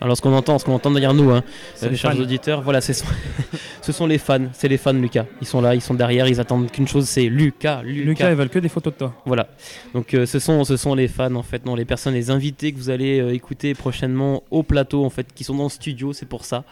Alors 0.01 0.17
ce 0.17 0.23
qu'on 0.23 0.33
entend, 0.35 0.59
ce 0.59 0.65
qu'on 0.65 0.75
entend 0.75 0.91
derrière 0.91 1.15
nous, 1.15 1.31
hein, 1.31 1.43
euh, 1.83 1.89
les 1.89 1.97
chers 1.97 2.13
fans. 2.13 2.19
auditeurs, 2.21 2.63
voilà, 2.63 2.81
ce 2.81 2.93
sont, 2.93 3.07
ce 3.81 3.93
sont 3.93 4.07
les 4.07 4.19
fans, 4.19 4.49
c'est 4.53 4.69
les 4.69 4.77
fans 4.77 4.93
Lucas. 4.93 5.25
Ils 5.41 5.47
sont 5.47 5.61
là, 5.61 5.75
ils 5.75 5.81
sont 5.81 5.95
derrière, 5.95 6.27
ils 6.27 6.41
attendent 6.41 6.71
qu'une 6.71 6.89
chose, 6.89 7.07
c'est 7.09 7.25
Lucas, 7.29 7.83
Lucas. 7.83 8.05
Lucas, 8.05 8.31
ils 8.31 8.37
veulent 8.37 8.49
que 8.51 8.59
des 8.59 8.69
photos 8.69 8.93
de 8.93 8.99
toi. 8.99 9.15
Voilà. 9.25 9.49
Donc 9.95 10.13
euh, 10.15 10.27
ce 10.27 10.39
sont 10.41 10.65
ce 10.65 10.77
sont 10.77 10.95
les 10.95 11.07
fans 11.09 11.35
en 11.37 11.43
fait, 11.45 11.65
non 11.65 11.75
les 11.77 11.85
personnes, 11.85 12.15
les 12.15 12.31
invités 12.31 12.73
que 12.73 12.79
vous 12.79 12.91
allez 12.91 13.21
euh, 13.21 13.33
écouter 13.33 13.75
prochainement 13.75 14.43
au 14.51 14.63
plateau 14.65 15.05
en 15.05 15.11
fait, 15.11 15.33
qui 15.33 15.45
sont 15.45 15.55
dans 15.55 15.65
le 15.65 15.69
studio, 15.71 16.13
c'est 16.13 16.27
pour 16.27 16.45
ça. 16.45 16.65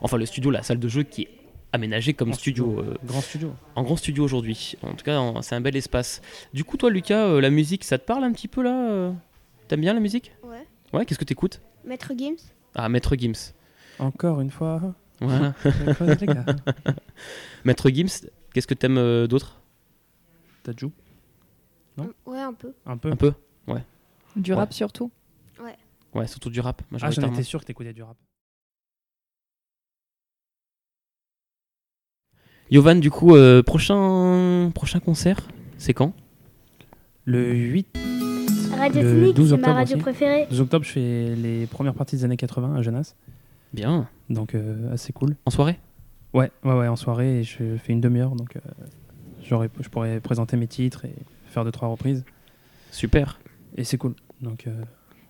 Enfin 0.00 0.16
le 0.16 0.24
studio, 0.26 0.50
la 0.50 0.62
salle 0.62 0.78
de 0.78 0.88
jeu 0.88 1.02
qui 1.02 1.22
est 1.22 1.28
aménagée 1.72 2.14
comme 2.14 2.30
En 2.30 2.32
studio, 2.32 2.64
studio. 2.78 2.92
euh, 2.92 2.96
Grand 3.04 3.20
studio. 3.20 3.52
en 3.76 3.82
grand 3.82 3.96
studio 3.96 4.24
aujourd'hui. 4.24 4.74
En 4.82 4.94
tout 4.94 5.04
cas, 5.04 5.20
c'est 5.42 5.54
un 5.54 5.60
bel 5.60 5.76
espace. 5.76 6.22
Du 6.54 6.64
coup, 6.64 6.76
toi 6.78 6.90
Lucas, 6.90 7.26
euh, 7.26 7.40
la 7.42 7.50
musique, 7.50 7.84
ça 7.84 7.98
te 7.98 8.04
parle 8.06 8.24
un 8.24 8.32
petit 8.32 8.48
peu 8.48 8.62
là 8.62 9.12
T'aimes 9.68 9.82
bien 9.82 9.92
la 9.94 10.00
musique? 10.00 10.32
Ouais. 10.42 10.66
Ouais. 10.92 11.04
Qu'est-ce 11.04 11.18
que 11.18 11.24
t'écoutes? 11.24 11.60
Maître 11.84 12.12
Gims 12.18 12.34
Ah, 12.74 12.88
Maître 12.88 13.16
Gims. 13.16 13.52
Encore 13.98 14.40
une 14.40 14.50
fois. 14.50 14.94
Voilà. 15.20 15.54
les 16.20 16.26
gars. 16.26 16.46
Maître 17.64 17.90
Gims. 17.90 18.28
Qu'est-ce 18.52 18.66
que 18.66 18.74
t'aimes 18.74 18.98
euh, 18.98 19.26
d'autre? 19.26 19.60
T'as 20.62 20.72
joué 20.76 20.90
Non? 21.96 22.12
Ouais, 22.26 22.40
un 22.40 22.52
peu. 22.52 22.72
Un 22.86 22.96
peu? 22.96 23.10
Un 23.10 23.16
peu. 23.16 23.32
Du 24.36 24.52
Ouais. 24.52 24.58
rap 24.58 24.72
surtout 24.72 25.10
Ouais, 26.14 26.26
surtout 26.26 26.50
du 26.50 26.60
rap. 26.60 26.80
Ah, 26.82 26.84
j'en 26.90 26.92
majoritairement. 27.06 27.34
étais 27.34 27.42
sûr 27.44 27.60
que 27.60 27.64
t'écoutais 27.66 27.92
du 27.92 28.02
rap. 28.02 28.16
Yovan, 32.70 33.00
du 33.00 33.10
coup, 33.10 33.34
euh, 33.34 33.62
prochain 33.62 34.70
prochain 34.74 35.00
concert, 35.00 35.48
c'est 35.78 35.94
quand? 35.94 36.12
Le 37.24 37.52
8 37.52 37.86
Radio 38.80 39.32
12 39.32 39.48
c'est 39.48 39.54
octobre 39.54 39.68
ma 39.68 39.74
radio 39.74 39.94
aussi. 39.96 40.02
préférée. 40.02 40.46
12 40.50 40.60
octobre, 40.60 40.84
je 40.84 40.90
fais 40.90 41.34
les 41.36 41.66
premières 41.66 41.94
parties 41.94 42.16
des 42.16 42.24
années 42.24 42.36
80 42.36 42.74
à 42.76 42.82
Genasse. 42.82 43.14
Bien. 43.72 44.08
Donc, 44.28 44.54
euh, 44.54 44.92
assez 44.92 45.12
cool. 45.12 45.36
En 45.46 45.50
soirée? 45.50 45.78
Ouais, 46.34 46.50
ouais, 46.64 46.74
ouais, 46.74 46.88
en 46.88 46.96
soirée, 46.96 47.40
et 47.40 47.44
je 47.44 47.76
fais 47.76 47.92
une 47.92 48.00
demi-heure. 48.00 48.34
Donc, 48.34 48.56
euh, 48.56 48.60
je 49.42 49.88
pourrais 49.88 50.20
présenter 50.20 50.56
mes 50.56 50.66
titres 50.66 51.04
et 51.04 51.14
faire 51.46 51.64
deux, 51.64 51.72
trois 51.72 51.88
reprises. 51.88 52.24
Super. 52.90 53.38
Et 53.76 53.84
c'est 53.84 53.98
cool. 53.98 54.14
Donc, 54.40 54.66
euh, 54.66 54.72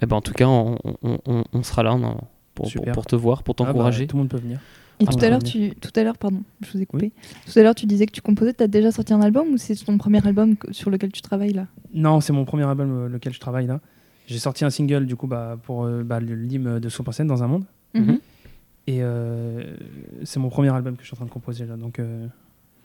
Eh 0.03 0.07
ben, 0.07 0.17
en 0.17 0.21
tout 0.23 0.33
cas, 0.33 0.47
on, 0.47 0.77
on- 1.03 1.19
on- 1.27 1.45
on 1.53 1.63
sera 1.63 1.83
là 1.83 1.95
non, 1.97 2.17
pour, 2.55 2.71
pour 2.95 3.07
te 3.07 3.17
voir, 3.17 3.43
pour 3.43 3.55
ah 3.59 3.63
bah, 3.65 3.67
t'encourager. 3.73 4.07
tout 4.07 4.17
le 4.17 4.23
monde 4.23 4.31
peut 4.31 4.39
venir. 4.39 4.59
Et 5.01 5.07
tout 5.07 5.17
à 5.25 5.31
l'heure, 5.31 5.43
tu, 5.43 5.71
tout 5.81 5.91
à 5.97 6.05
l'heure, 6.05 6.19
pardon, 6.19 6.43
je 6.61 6.71
vous 6.73 6.81
ai 6.83 6.87
coupé. 6.87 7.11
Tout 7.51 7.59
à 7.59 7.63
l'heure, 7.63 7.75
tu 7.75 7.87
disais 7.87 8.07
que 8.07 8.13
tu 8.13 8.21
composais. 8.21 8.53
T'as 8.53 8.67
déjà 8.67 8.93
sorti 8.93 9.13
un 9.13 9.21
album 9.23 9.49
ou 9.49 9.57
c'est 9.57 9.75
ton 9.75 9.97
premier 9.99 10.25
album 10.27 10.57
sur 10.73 10.91
lequel 10.91 11.11
tu 11.13 11.23
travailles 11.23 11.53
là? 11.55 11.67
Non, 11.95 12.21
c'est 12.21 12.33
mon 12.33 12.45
premier 12.45 12.65
album 12.65 12.91
euh, 12.93 13.09
lequel 13.09 13.33
je 13.33 13.41
travaille 13.41 13.67
là. 13.67 13.81
J'ai 14.27 14.39
sorti 14.39 14.65
un 14.65 14.71
single 14.71 15.07
du 15.07 15.17
coup 15.17 15.27
bah, 15.27 15.59
pour 15.63 15.85
euh, 15.85 16.03
bah, 16.05 16.21
le- 16.21 16.35
l'hymne 16.35 16.79
de 16.79 16.89
scène 16.89 17.27
dans 17.27 17.43
un 17.43 17.49
monde. 17.49 17.65
Mhm. 17.95 18.19
Et 18.87 18.99
euh, 19.03 19.77
c'est 20.25 20.39
mon 20.39 20.49
premier 20.51 20.73
album 20.75 20.97
que 20.97 21.03
je 21.03 21.07
suis 21.07 21.15
en 21.15 21.17
train 21.17 21.27
de 21.27 21.31
composer 21.31 21.65
là. 21.65 21.77
Donc 21.77 21.99
euh, 21.99 22.27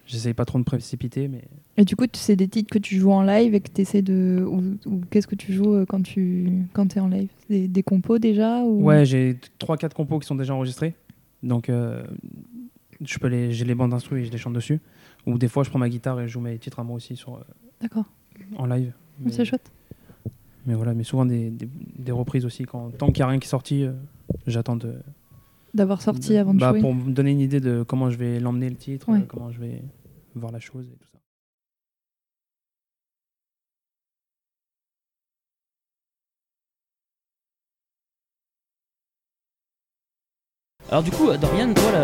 j'essaye 0.08 0.34
pas 0.34 0.46
trop 0.46 0.58
de 0.60 0.64
précipiter, 0.64 1.28
mais 1.28 1.42
Et 1.78 1.84
du 1.86 1.96
coup, 1.96 2.06
c'est 2.14 2.36
des 2.36 2.48
titres 2.48 2.72
que 2.72 2.80
tu 2.80 2.96
joues 2.96 3.12
en 3.12 3.24
live 3.24 3.54
et 3.56 3.60
que 3.60 3.70
tu 3.74 3.82
essaies 3.82 4.02
de. 4.02 4.44
Ou, 4.48 4.78
ou 4.90 5.02
qu'est-ce 5.10 5.28
que 5.28 5.36
tu 5.36 5.52
joues 5.54 5.86
quand 5.88 6.02
tu 6.02 6.50
quand 6.74 6.96
es 6.96 7.00
en 7.00 7.08
live? 7.10 7.30
Des, 7.50 7.68
des 7.68 7.84
compos 7.84 8.18
déjà 8.20 8.62
ou... 8.64 8.84
ouais, 8.86 9.06
j'ai 9.06 9.38
3-4 9.60 9.94
compos 9.94 10.20
qui 10.20 10.28
sont 10.28 10.36
déjà 10.36 10.54
enregistrés. 10.56 10.96
Donc 11.46 11.70
euh, 11.70 12.04
je 13.02 13.18
peux 13.20 13.28
les, 13.28 13.54
j'ai 13.54 13.64
les 13.66 13.76
bandes 13.76 13.92
d'instru 13.92 14.20
et 14.22 14.26
je 14.26 14.32
les 14.32 14.38
chante 14.38 14.54
dessus. 14.54 14.82
Ou 15.26 15.38
des 15.38 15.48
fois 15.48 15.64
je 15.64 15.70
prends 15.70 15.80
ma 15.80 15.88
guitare 15.90 16.20
et 16.20 16.28
je 16.28 16.34
joue 16.34 16.42
mes 16.42 16.58
titres 16.60 16.80
à 16.80 16.84
moi 16.84 16.96
aussi 16.98 17.16
sur, 17.16 17.36
euh, 17.36 17.42
D'accord, 17.82 18.06
en 18.58 18.66
live. 18.66 18.94
Mais, 19.20 19.32
c'est 19.32 19.46
chouette. 19.46 19.72
mais 20.66 20.74
voilà, 20.74 20.94
mais 20.94 21.04
souvent 21.04 21.26
des, 21.26 21.50
des- 21.50 21.70
des 21.98 22.12
reprises 22.12 22.46
aussi. 22.46 22.64
Quand, 22.66 22.90
tant 22.98 23.08
qu'il 23.08 23.20
n'y 23.22 23.24
a 23.24 23.28
rien 23.28 23.40
qui 23.40 23.46
est 23.48 23.50
sorti, 23.50 23.84
euh, 23.84 23.94
j'attends 24.48 24.76
de, 24.76 24.96
D'avoir 25.74 26.02
sorti 26.02 26.36
avant 26.38 26.54
de 26.54 26.60
bah, 26.60 26.70
jouer. 26.72 26.82
Pour 26.82 26.94
me 26.96 27.12
donner 27.12 27.32
une 27.32 27.42
idée 27.42 27.60
de 27.60 27.84
comment 27.84 28.10
je 28.10 28.18
vais 28.18 28.40
l'emmener 28.40 28.70
le 28.70 28.76
titre, 28.78 29.10
Ouais. 29.12 29.24
comment 29.28 29.52
je 29.52 29.60
vais 29.60 29.82
voir 30.34 30.52
la 30.52 30.60
chose 30.60 30.86
et 30.88 30.96
tout 30.98 31.08
ça. 31.12 31.20
Alors, 40.92 41.02
du 41.02 41.10
coup, 41.10 41.26
Dorian, 41.42 41.74
toi, 41.74 41.92
la, 41.92 42.04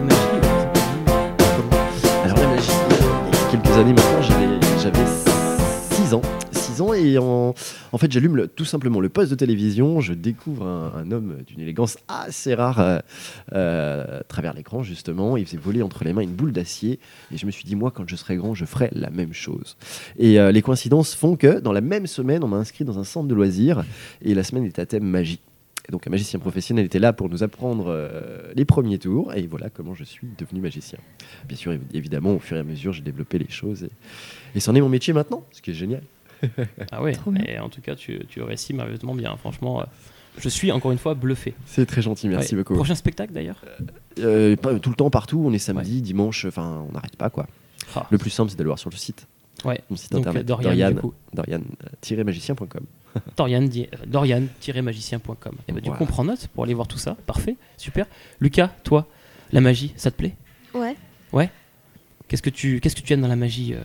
magie, 0.00 0.16
Alors 2.24 2.36
la 2.36 2.48
magie, 2.48 2.70
il 3.26 3.34
y 3.34 3.36
a 3.36 3.50
quelques 3.50 3.76
années 3.76 3.92
maintenant, 3.92 4.22
j'avais 4.22 4.60
j'avais 4.80 5.06
6 5.90 6.14
ans. 6.14 6.22
6 6.52 6.82
ans 6.82 6.94
et 6.94 7.18
en, 7.18 7.52
fait 7.98 8.12
j'allume 8.12 8.46
tout 8.54 8.64
simplement 8.64 9.00
le 9.00 9.08
poste 9.08 9.32
de 9.32 9.34
télévision, 9.34 10.00
je 10.00 10.14
découvre 10.14 10.64
un, 10.66 11.10
homme 11.10 11.38
d'une 11.46 11.60
élégance 11.60 11.98
assez 12.06 12.54
rare 12.54 12.78
euh, 12.78 12.98
euh, 13.52 14.20
à 14.20 14.22
travers 14.22 14.54
l'écran 14.54 14.84
justement, 14.84 15.36
il 15.36 15.44
faisait 15.44 15.58
voler 15.58 15.82
entre 15.82 16.04
les 16.04 16.12
mains 16.12 16.22
une 16.22 16.32
boule 16.32 16.52
d'acier 16.52 17.00
et 17.32 17.36
je 17.36 17.44
me 17.44 17.50
suis 17.50 17.64
dit 17.64 17.74
moi 17.74 17.90
quand 17.90 18.04
je 18.06 18.14
serai 18.14 18.36
grand 18.36 18.54
je 18.54 18.64
ferai 18.66 18.88
la 18.92 19.10
même 19.10 19.32
chose. 19.32 19.76
Et 20.16 20.38
euh, 20.38 20.52
les 20.52 20.62
coïncidences 20.62 21.14
font 21.14 21.34
que 21.36 21.58
dans 21.58 21.72
la 21.72 21.80
même 21.80 22.06
semaine 22.06 22.44
on 22.44 22.48
m'a 22.48 22.58
inscrit 22.58 22.84
dans 22.84 23.00
un 23.00 23.04
centre 23.04 23.26
de 23.26 23.34
loisirs 23.34 23.84
et 24.22 24.32
la 24.34 24.44
semaine 24.44 24.64
était 24.64 24.80
à 24.80 24.86
thème 24.86 25.04
magie. 25.04 25.40
Et 25.90 25.92
donc 25.92 26.06
un 26.06 26.10
magicien 26.10 26.38
professionnel 26.38 26.84
était 26.86 27.00
là 27.00 27.12
pour 27.12 27.28
nous 27.28 27.42
apprendre 27.42 27.86
euh, 27.88 28.52
les 28.54 28.64
premiers 28.64 28.96
tours 29.00 29.34
et 29.34 29.44
voilà 29.48 29.70
comment 29.70 29.92
je 29.96 30.04
suis 30.04 30.28
devenu 30.38 30.60
magicien. 30.60 31.00
Bien 31.48 31.56
sûr, 31.56 31.72
évi- 31.72 31.80
évidemment, 31.92 32.32
au 32.34 32.38
fur 32.38 32.56
et 32.56 32.60
à 32.60 32.62
mesure, 32.62 32.92
j'ai 32.92 33.02
développé 33.02 33.40
les 33.40 33.50
choses 33.50 33.82
et, 33.82 33.90
et 34.54 34.60
c'en 34.60 34.76
est 34.76 34.80
mon 34.80 34.88
métier 34.88 35.12
maintenant, 35.12 35.44
ce 35.50 35.60
qui 35.60 35.72
est 35.72 35.74
génial. 35.74 36.02
Ah 36.92 37.02
ouais, 37.02 37.16
bien. 37.26 37.42
et 37.44 37.58
en 37.58 37.68
tout 37.68 37.80
cas, 37.80 37.96
tu, 37.96 38.20
tu 38.28 38.40
réussis 38.40 38.72
merveilleusement 38.72 39.16
bien. 39.16 39.36
Franchement, 39.36 39.80
euh, 39.80 39.84
je 40.38 40.48
suis 40.48 40.70
encore 40.70 40.92
une 40.92 40.98
fois 40.98 41.14
bluffé. 41.14 41.54
C'est 41.66 41.86
très 41.86 42.02
gentil, 42.02 42.28
merci 42.28 42.54
Ouais. 42.54 42.60
beaucoup. 42.60 42.74
Prochain 42.74 42.94
spectacle 42.94 43.32
d'ailleurs? 43.32 43.60
Euh, 44.20 44.54
pas- 44.54 44.78
tout 44.78 44.90
le 44.90 44.96
temps, 44.96 45.10
partout, 45.10 45.42
on 45.44 45.52
est 45.52 45.58
samedi, 45.58 46.02
dimanche, 46.02 46.44
enfin, 46.44 46.86
on 46.88 46.92
n'arrête 46.92 47.16
pas 47.16 47.30
quoi. 47.30 47.48
Ah. 47.96 48.06
Le 48.10 48.16
plus 48.16 48.30
simple, 48.30 48.48
c'est 48.50 48.56
d'aller 48.56 48.68
voir 48.68 48.78
sur 48.78 48.90
le 48.90 48.96
site. 48.96 49.26
Ouais. 49.64 49.80
Mon 49.90 49.96
site 49.96 50.12
Donc, 50.12 50.20
internet, 50.20 50.46
Dorian, 50.46 50.70
Dorian, 50.70 50.94
coup. 50.94 51.12
Dorian-magicien.com. 51.34 52.86
Dorian-magicien.com. 53.36 55.54
Et 55.68 55.72
bah, 55.72 55.80
du 55.80 55.90
coup, 55.90 55.96
Voilà. 55.98 56.00
on 56.00 56.06
prend 56.06 56.24
note 56.24 56.48
pour 56.48 56.64
aller 56.64 56.74
voir 56.74 56.88
tout 56.88 56.98
ça. 56.98 57.16
Parfait, 57.26 57.56
super. 57.76 58.06
Lucas, 58.40 58.70
toi, 58.84 59.06
la 59.52 59.60
magie, 59.60 59.92
ça 59.96 60.10
te 60.10 60.16
plaît? 60.16 60.34
Ouais. 60.74 60.96
Qu'est-ce 62.28 62.42
que 62.42 62.50
tu 62.50 62.78
qu'est-ce 62.80 62.94
que 62.94 63.00
tu 63.00 63.12
aimes 63.12 63.22
dans 63.22 63.26
la 63.28 63.34
magie 63.34 63.74
euh? 63.74 63.80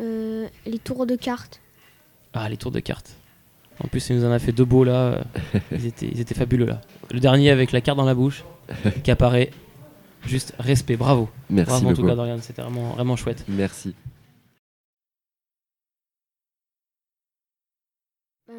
Euh, 0.00 0.48
les 0.66 0.80
tours 0.80 1.06
de 1.06 1.14
cartes. 1.14 1.60
Ah, 2.32 2.48
les 2.48 2.56
tours 2.56 2.72
de 2.72 2.80
cartes. 2.80 3.14
En 3.82 3.86
plus, 3.86 4.10
il 4.10 4.16
nous 4.16 4.24
en 4.24 4.32
a 4.32 4.40
fait 4.40 4.50
deux 4.50 4.64
beaux 4.64 4.82
là. 4.82 5.22
ils, 5.70 5.86
étaient, 5.86 6.08
ils 6.08 6.20
étaient 6.20 6.34
fabuleux 6.34 6.66
là. 6.66 6.80
Le 7.12 7.20
dernier 7.20 7.50
avec 7.50 7.70
la 7.70 7.80
carte 7.80 7.96
dans 7.96 8.04
la 8.04 8.14
bouche 8.14 8.44
qui 9.04 9.10
apparaît. 9.12 9.50
Juste 10.26 10.54
respect, 10.58 10.96
bravo. 10.96 11.28
Merci 11.50 11.70
bravo 11.70 11.88
en 11.90 11.94
tout 11.94 12.06
cas, 12.06 12.14
Dorian, 12.14 12.38
c'était 12.40 12.62
vraiment, 12.62 12.90
vraiment 12.90 13.16
chouette. 13.16 13.44
Merci. 13.48 13.94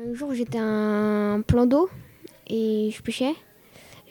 Un 0.06 0.14
jour, 0.14 0.34
j'étais 0.34 0.58
à 0.58 0.64
un 0.64 1.42
plan 1.42 1.66
d'eau 1.66 1.90
et 2.48 2.90
je 2.96 3.02
pêchais. 3.02 3.34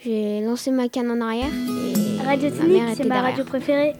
J'ai 0.03 0.41
lancé 0.41 0.71
ma 0.71 0.89
canne 0.89 1.09
en 1.11 1.21
arrière 1.21 1.47
et 1.49 2.21
Radio 2.25 2.49
c'est 2.95 3.05
ma 3.05 3.21
radio 3.21 3.43
préférée. 3.43 3.93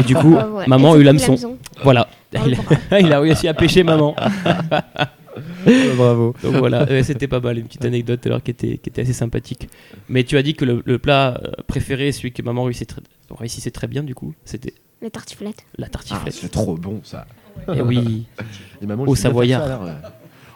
Et 0.00 0.02
Du 0.04 0.14
coup, 0.14 0.34
euh, 0.36 0.44
voilà. 0.46 0.68
maman 0.68 0.92
a 0.92 0.96
eu 0.98 1.02
l'hameçon. 1.02 1.56
Voilà. 1.82 2.08
Il 2.32 2.54
a, 2.90 3.00
il 3.00 3.12
a 3.12 3.20
réussi 3.20 3.48
à 3.48 3.54
pêcher 3.54 3.82
maman. 3.82 4.14
Bravo. 5.96 6.34
Donc 6.42 6.56
voilà, 6.56 6.86
c'était 7.02 7.28
pas 7.28 7.40
mal, 7.40 7.58
une 7.58 7.66
petite 7.66 7.84
anecdote 7.84 8.24
alors 8.26 8.42
qui 8.42 8.50
était, 8.50 8.78
qui 8.78 8.90
était 8.90 9.02
assez 9.02 9.12
sympathique. 9.12 9.68
Mais 10.08 10.24
tu 10.24 10.36
as 10.36 10.42
dit 10.42 10.54
que 10.54 10.64
le, 10.64 10.82
le 10.84 10.98
plat 10.98 11.40
euh, 11.42 11.50
préféré, 11.66 12.12
celui 12.12 12.32
que 12.32 12.42
maman 12.42 12.64
réussissait 12.64 12.86
très, 12.86 13.00
réussissait 13.30 13.70
très 13.70 13.86
bien 13.86 14.02
du 14.02 14.14
coup, 14.14 14.34
c'était 14.44 14.74
Les 15.00 15.10
tartiflettes. 15.10 15.64
la 15.78 15.86
Ah, 15.86 15.90
tartiflette. 15.90 16.34
c'est 16.34 16.48
trop 16.50 16.76
bon 16.76 17.00
ça. 17.04 17.26
Et 17.74 17.80
oui. 17.82 18.26
Et 18.82 18.86
maman, 18.86 19.04
Au 19.04 19.14
Savoyard. 19.14 19.80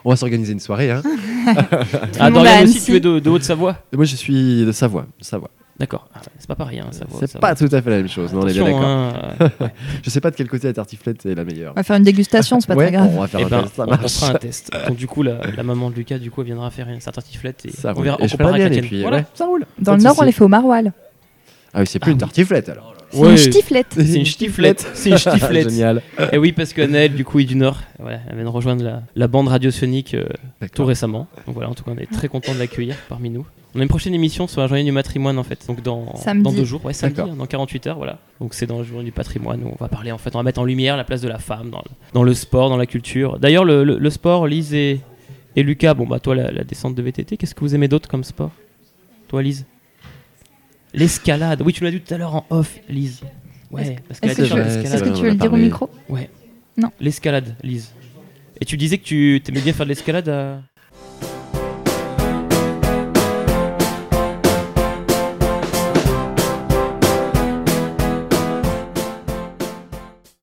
On 0.05 0.09
va 0.09 0.15
s'organiser 0.15 0.53
une 0.53 0.59
soirée. 0.59 0.91
Hein. 0.91 1.01
Ah, 2.19 2.31
Dorian 2.31 2.63
aussi, 2.63 2.81
tu 2.81 2.95
es 2.95 2.99
de, 3.01 3.19
de 3.19 3.29
Haute-Savoie? 3.29 3.77
Moi, 3.93 4.05
je 4.05 4.15
suis 4.15 4.65
de 4.65 4.71
Savoie. 4.71 5.05
Savoie. 5.19 5.49
D'accord. 5.77 6.07
Ah, 6.13 6.19
c'est 6.37 6.47
pas 6.47 6.55
pareil, 6.55 6.79
hein, 6.79 6.87
Savoie. 6.91 7.17
C'est 7.19 7.27
Savoie. 7.27 7.49
pas 7.49 7.55
tout 7.55 7.67
à 7.69 7.81
fait 7.81 7.89
la 7.89 7.97
même 7.97 8.07
chose. 8.07 8.31
Non, 8.31 8.41
on 8.43 8.47
est 8.47 8.53
bien 8.53 8.63
d'accord. 8.63 8.81
hein, 8.83 9.13
euh, 9.41 9.49
Je 10.03 10.09
sais 10.09 10.21
pas 10.21 10.31
de 10.31 10.35
quel 10.35 10.47
côté 10.47 10.67
la 10.67 10.73
tartiflette 10.73 11.25
est 11.25 11.35
la 11.35 11.43
meilleure. 11.43 11.73
On 11.73 11.75
va 11.79 11.83
faire 11.83 11.95
une 11.97 12.03
dégustation, 12.03 12.59
c'est 12.61 12.67
pas 12.67 12.75
Ouais, 12.75 12.85
très 12.87 12.95
grave. 12.95 13.09
on 13.13 13.21
va 13.21 13.27
faire 13.27 13.39
eh 13.41 13.43
un 13.45 13.49
ben, 13.49 13.61
test, 13.63 13.75
ça 13.75 13.85
on, 13.87 14.07
fera 14.07 14.31
un 14.31 14.35
test. 14.35 14.71
Donc 14.87 14.95
du 14.95 15.07
coup, 15.07 15.23
la, 15.23 15.39
la 15.55 15.63
maman 15.63 15.89
de 15.89 15.95
Lucas, 15.95 16.19
du 16.19 16.31
coup, 16.31 16.41
elle 16.41 16.47
viendra 16.47 16.69
faire 16.71 16.87
une- 16.89 17.01
sa 17.01 17.11
tartiflette 17.11 17.65
et 17.65 17.71
Ça 17.71 17.91
on 17.91 17.95
roule. 17.95 18.03
verra. 18.05 18.17
Et 18.19 18.23
on 18.23 18.27
je 18.27 18.35
et 18.35 18.69
puis 18.81 18.89
tienne. 18.89 19.01
Voilà. 19.01 19.17
ouais, 19.17 19.25
ça 19.33 19.45
roule. 19.45 19.65
Dans 19.79 19.95
le 19.95 20.03
Nord, 20.03 20.15
on 20.19 20.23
les 20.23 20.31
fait 20.31 20.43
au 20.43 20.47
maroilles. 20.47 20.91
Ah 21.73 21.79
oui, 21.81 21.87
c'est 21.87 21.99
plus 21.99 22.11
une 22.11 22.19
tartiflette 22.19 22.69
alors. 22.69 22.92
C'est 23.13 23.19
Ouais. 23.19 23.31
une 23.31 23.37
stiflette. 23.37 23.87
C'est 23.95 24.13
une 24.19 24.25
stiflette. 24.25 24.87
C'est 24.93 25.09
une 25.11 25.17
stiflette. 25.17 25.69
Génial. 25.69 26.01
Et 26.31 26.37
oui, 26.37 26.51
parce 26.51 26.73
que 26.73 26.81
Anaël, 26.81 27.13
du 27.13 27.23
coup, 27.23 27.39
est 27.39 27.43
du 27.45 27.55
Nord. 27.55 27.79
Voilà, 27.99 28.19
elle 28.27 28.35
vient 28.35 28.43
de 28.45 28.49
rejoindre 28.49 28.83
la, 28.83 29.03
la 29.15 29.27
bande 29.27 29.47
radiosonique 29.47 30.13
euh, 30.15 30.25
tout 30.75 30.83
récemment. 30.85 31.27
Donc 31.45 31.55
voilà, 31.55 31.69
en 31.69 31.73
tout 31.73 31.83
cas, 31.83 31.91
on 31.95 31.97
est 31.97 32.11
très 32.11 32.27
content 32.27 32.53
de 32.53 32.59
l'accueillir 32.59 32.95
parmi 33.09 33.29
nous. 33.29 33.45
On 33.75 33.79
a 33.79 33.83
une 33.83 33.89
prochaine 33.89 34.13
émission 34.13 34.47
sur 34.47 34.61
la 34.61 34.67
journée 34.67 34.83
du 34.83 34.91
matrimoine 34.91 35.39
en 35.39 35.43
fait, 35.43 35.65
donc 35.67 35.81
dans, 35.81 36.15
Samedi. 36.15 36.43
dans 36.43 36.51
deux 36.51 36.63
jours, 36.63 36.85
ouais, 36.85 36.93
samedi, 36.93 37.19
hein, 37.21 37.33
dans 37.35 37.47
48 37.47 37.87
heures, 37.87 37.97
voilà. 37.97 38.19
Donc 38.39 38.53
c'est 38.53 38.67
dans 38.67 38.77
la 38.77 38.83
journée 38.83 39.03
du 39.05 39.11
patrimoine 39.11 39.63
où 39.63 39.69
on 39.69 39.75
va 39.83 39.87
parler 39.87 40.11
en 40.11 40.19
fait, 40.19 40.35
on 40.35 40.37
va 40.37 40.43
mettre 40.43 40.59
en 40.61 40.63
lumière 40.63 40.95
la 40.95 41.03
place 41.03 41.21
de 41.21 41.27
la 41.27 41.39
femme 41.39 41.71
dans 41.71 41.79
le, 41.79 41.89
dans 42.13 42.21
le 42.21 42.35
sport, 42.35 42.69
dans 42.69 42.77
la 42.77 42.85
culture. 42.85 43.39
D'ailleurs, 43.39 43.65
le, 43.65 43.83
le- 43.83 43.97
le 43.97 44.09
sport, 44.11 44.45
Lise 44.45 44.75
et, 44.75 45.01
et 45.55 45.63
Lucas, 45.63 45.95
bon 45.95 46.05
bah 46.05 46.19
toi 46.19 46.35
la, 46.35 46.51
la 46.51 46.63
descente 46.63 46.93
de 46.93 47.01
VTT, 47.01 47.35
qu'est-ce 47.35 47.55
que 47.55 47.61
vous 47.61 47.73
aimez 47.73 47.87
d'autre 47.87 48.07
comme 48.07 48.23
sport? 48.23 48.51
Toi, 49.27 49.41
Lise? 49.41 49.65
L'escalade. 50.93 51.61
Oui, 51.65 51.73
tu 51.73 51.83
l'as 51.83 51.91
dit 51.91 51.99
tout 52.01 52.13
à 52.13 52.17
l'heure 52.17 52.35
en 52.35 52.45
off, 52.49 52.79
Lise. 52.89 53.21
Ouais, 53.71 53.97
parce 54.07 54.19
qu'elle 54.19 54.31
Est-ce 54.31 54.41
que, 54.41 54.47
tu, 54.47 54.55
l'escalade. 54.55 54.93
est-ce 54.93 55.03
que 55.03 55.09
tu 55.15 55.23
veux 55.23 55.29
le 55.29 55.35
dire 55.35 55.51
au 55.53 55.57
micro? 55.57 55.89
L'escalade, 56.99 57.55
Lise. 57.63 57.91
Et 58.61 58.65
tu 58.65 58.77
disais 58.77 58.97
que 58.97 59.03
tu 59.03 59.41
aimais 59.47 59.61
bien 59.61 59.73
faire 59.73 59.85
de 59.85 59.89
l'escalade 59.89 60.29
à... 60.29 60.61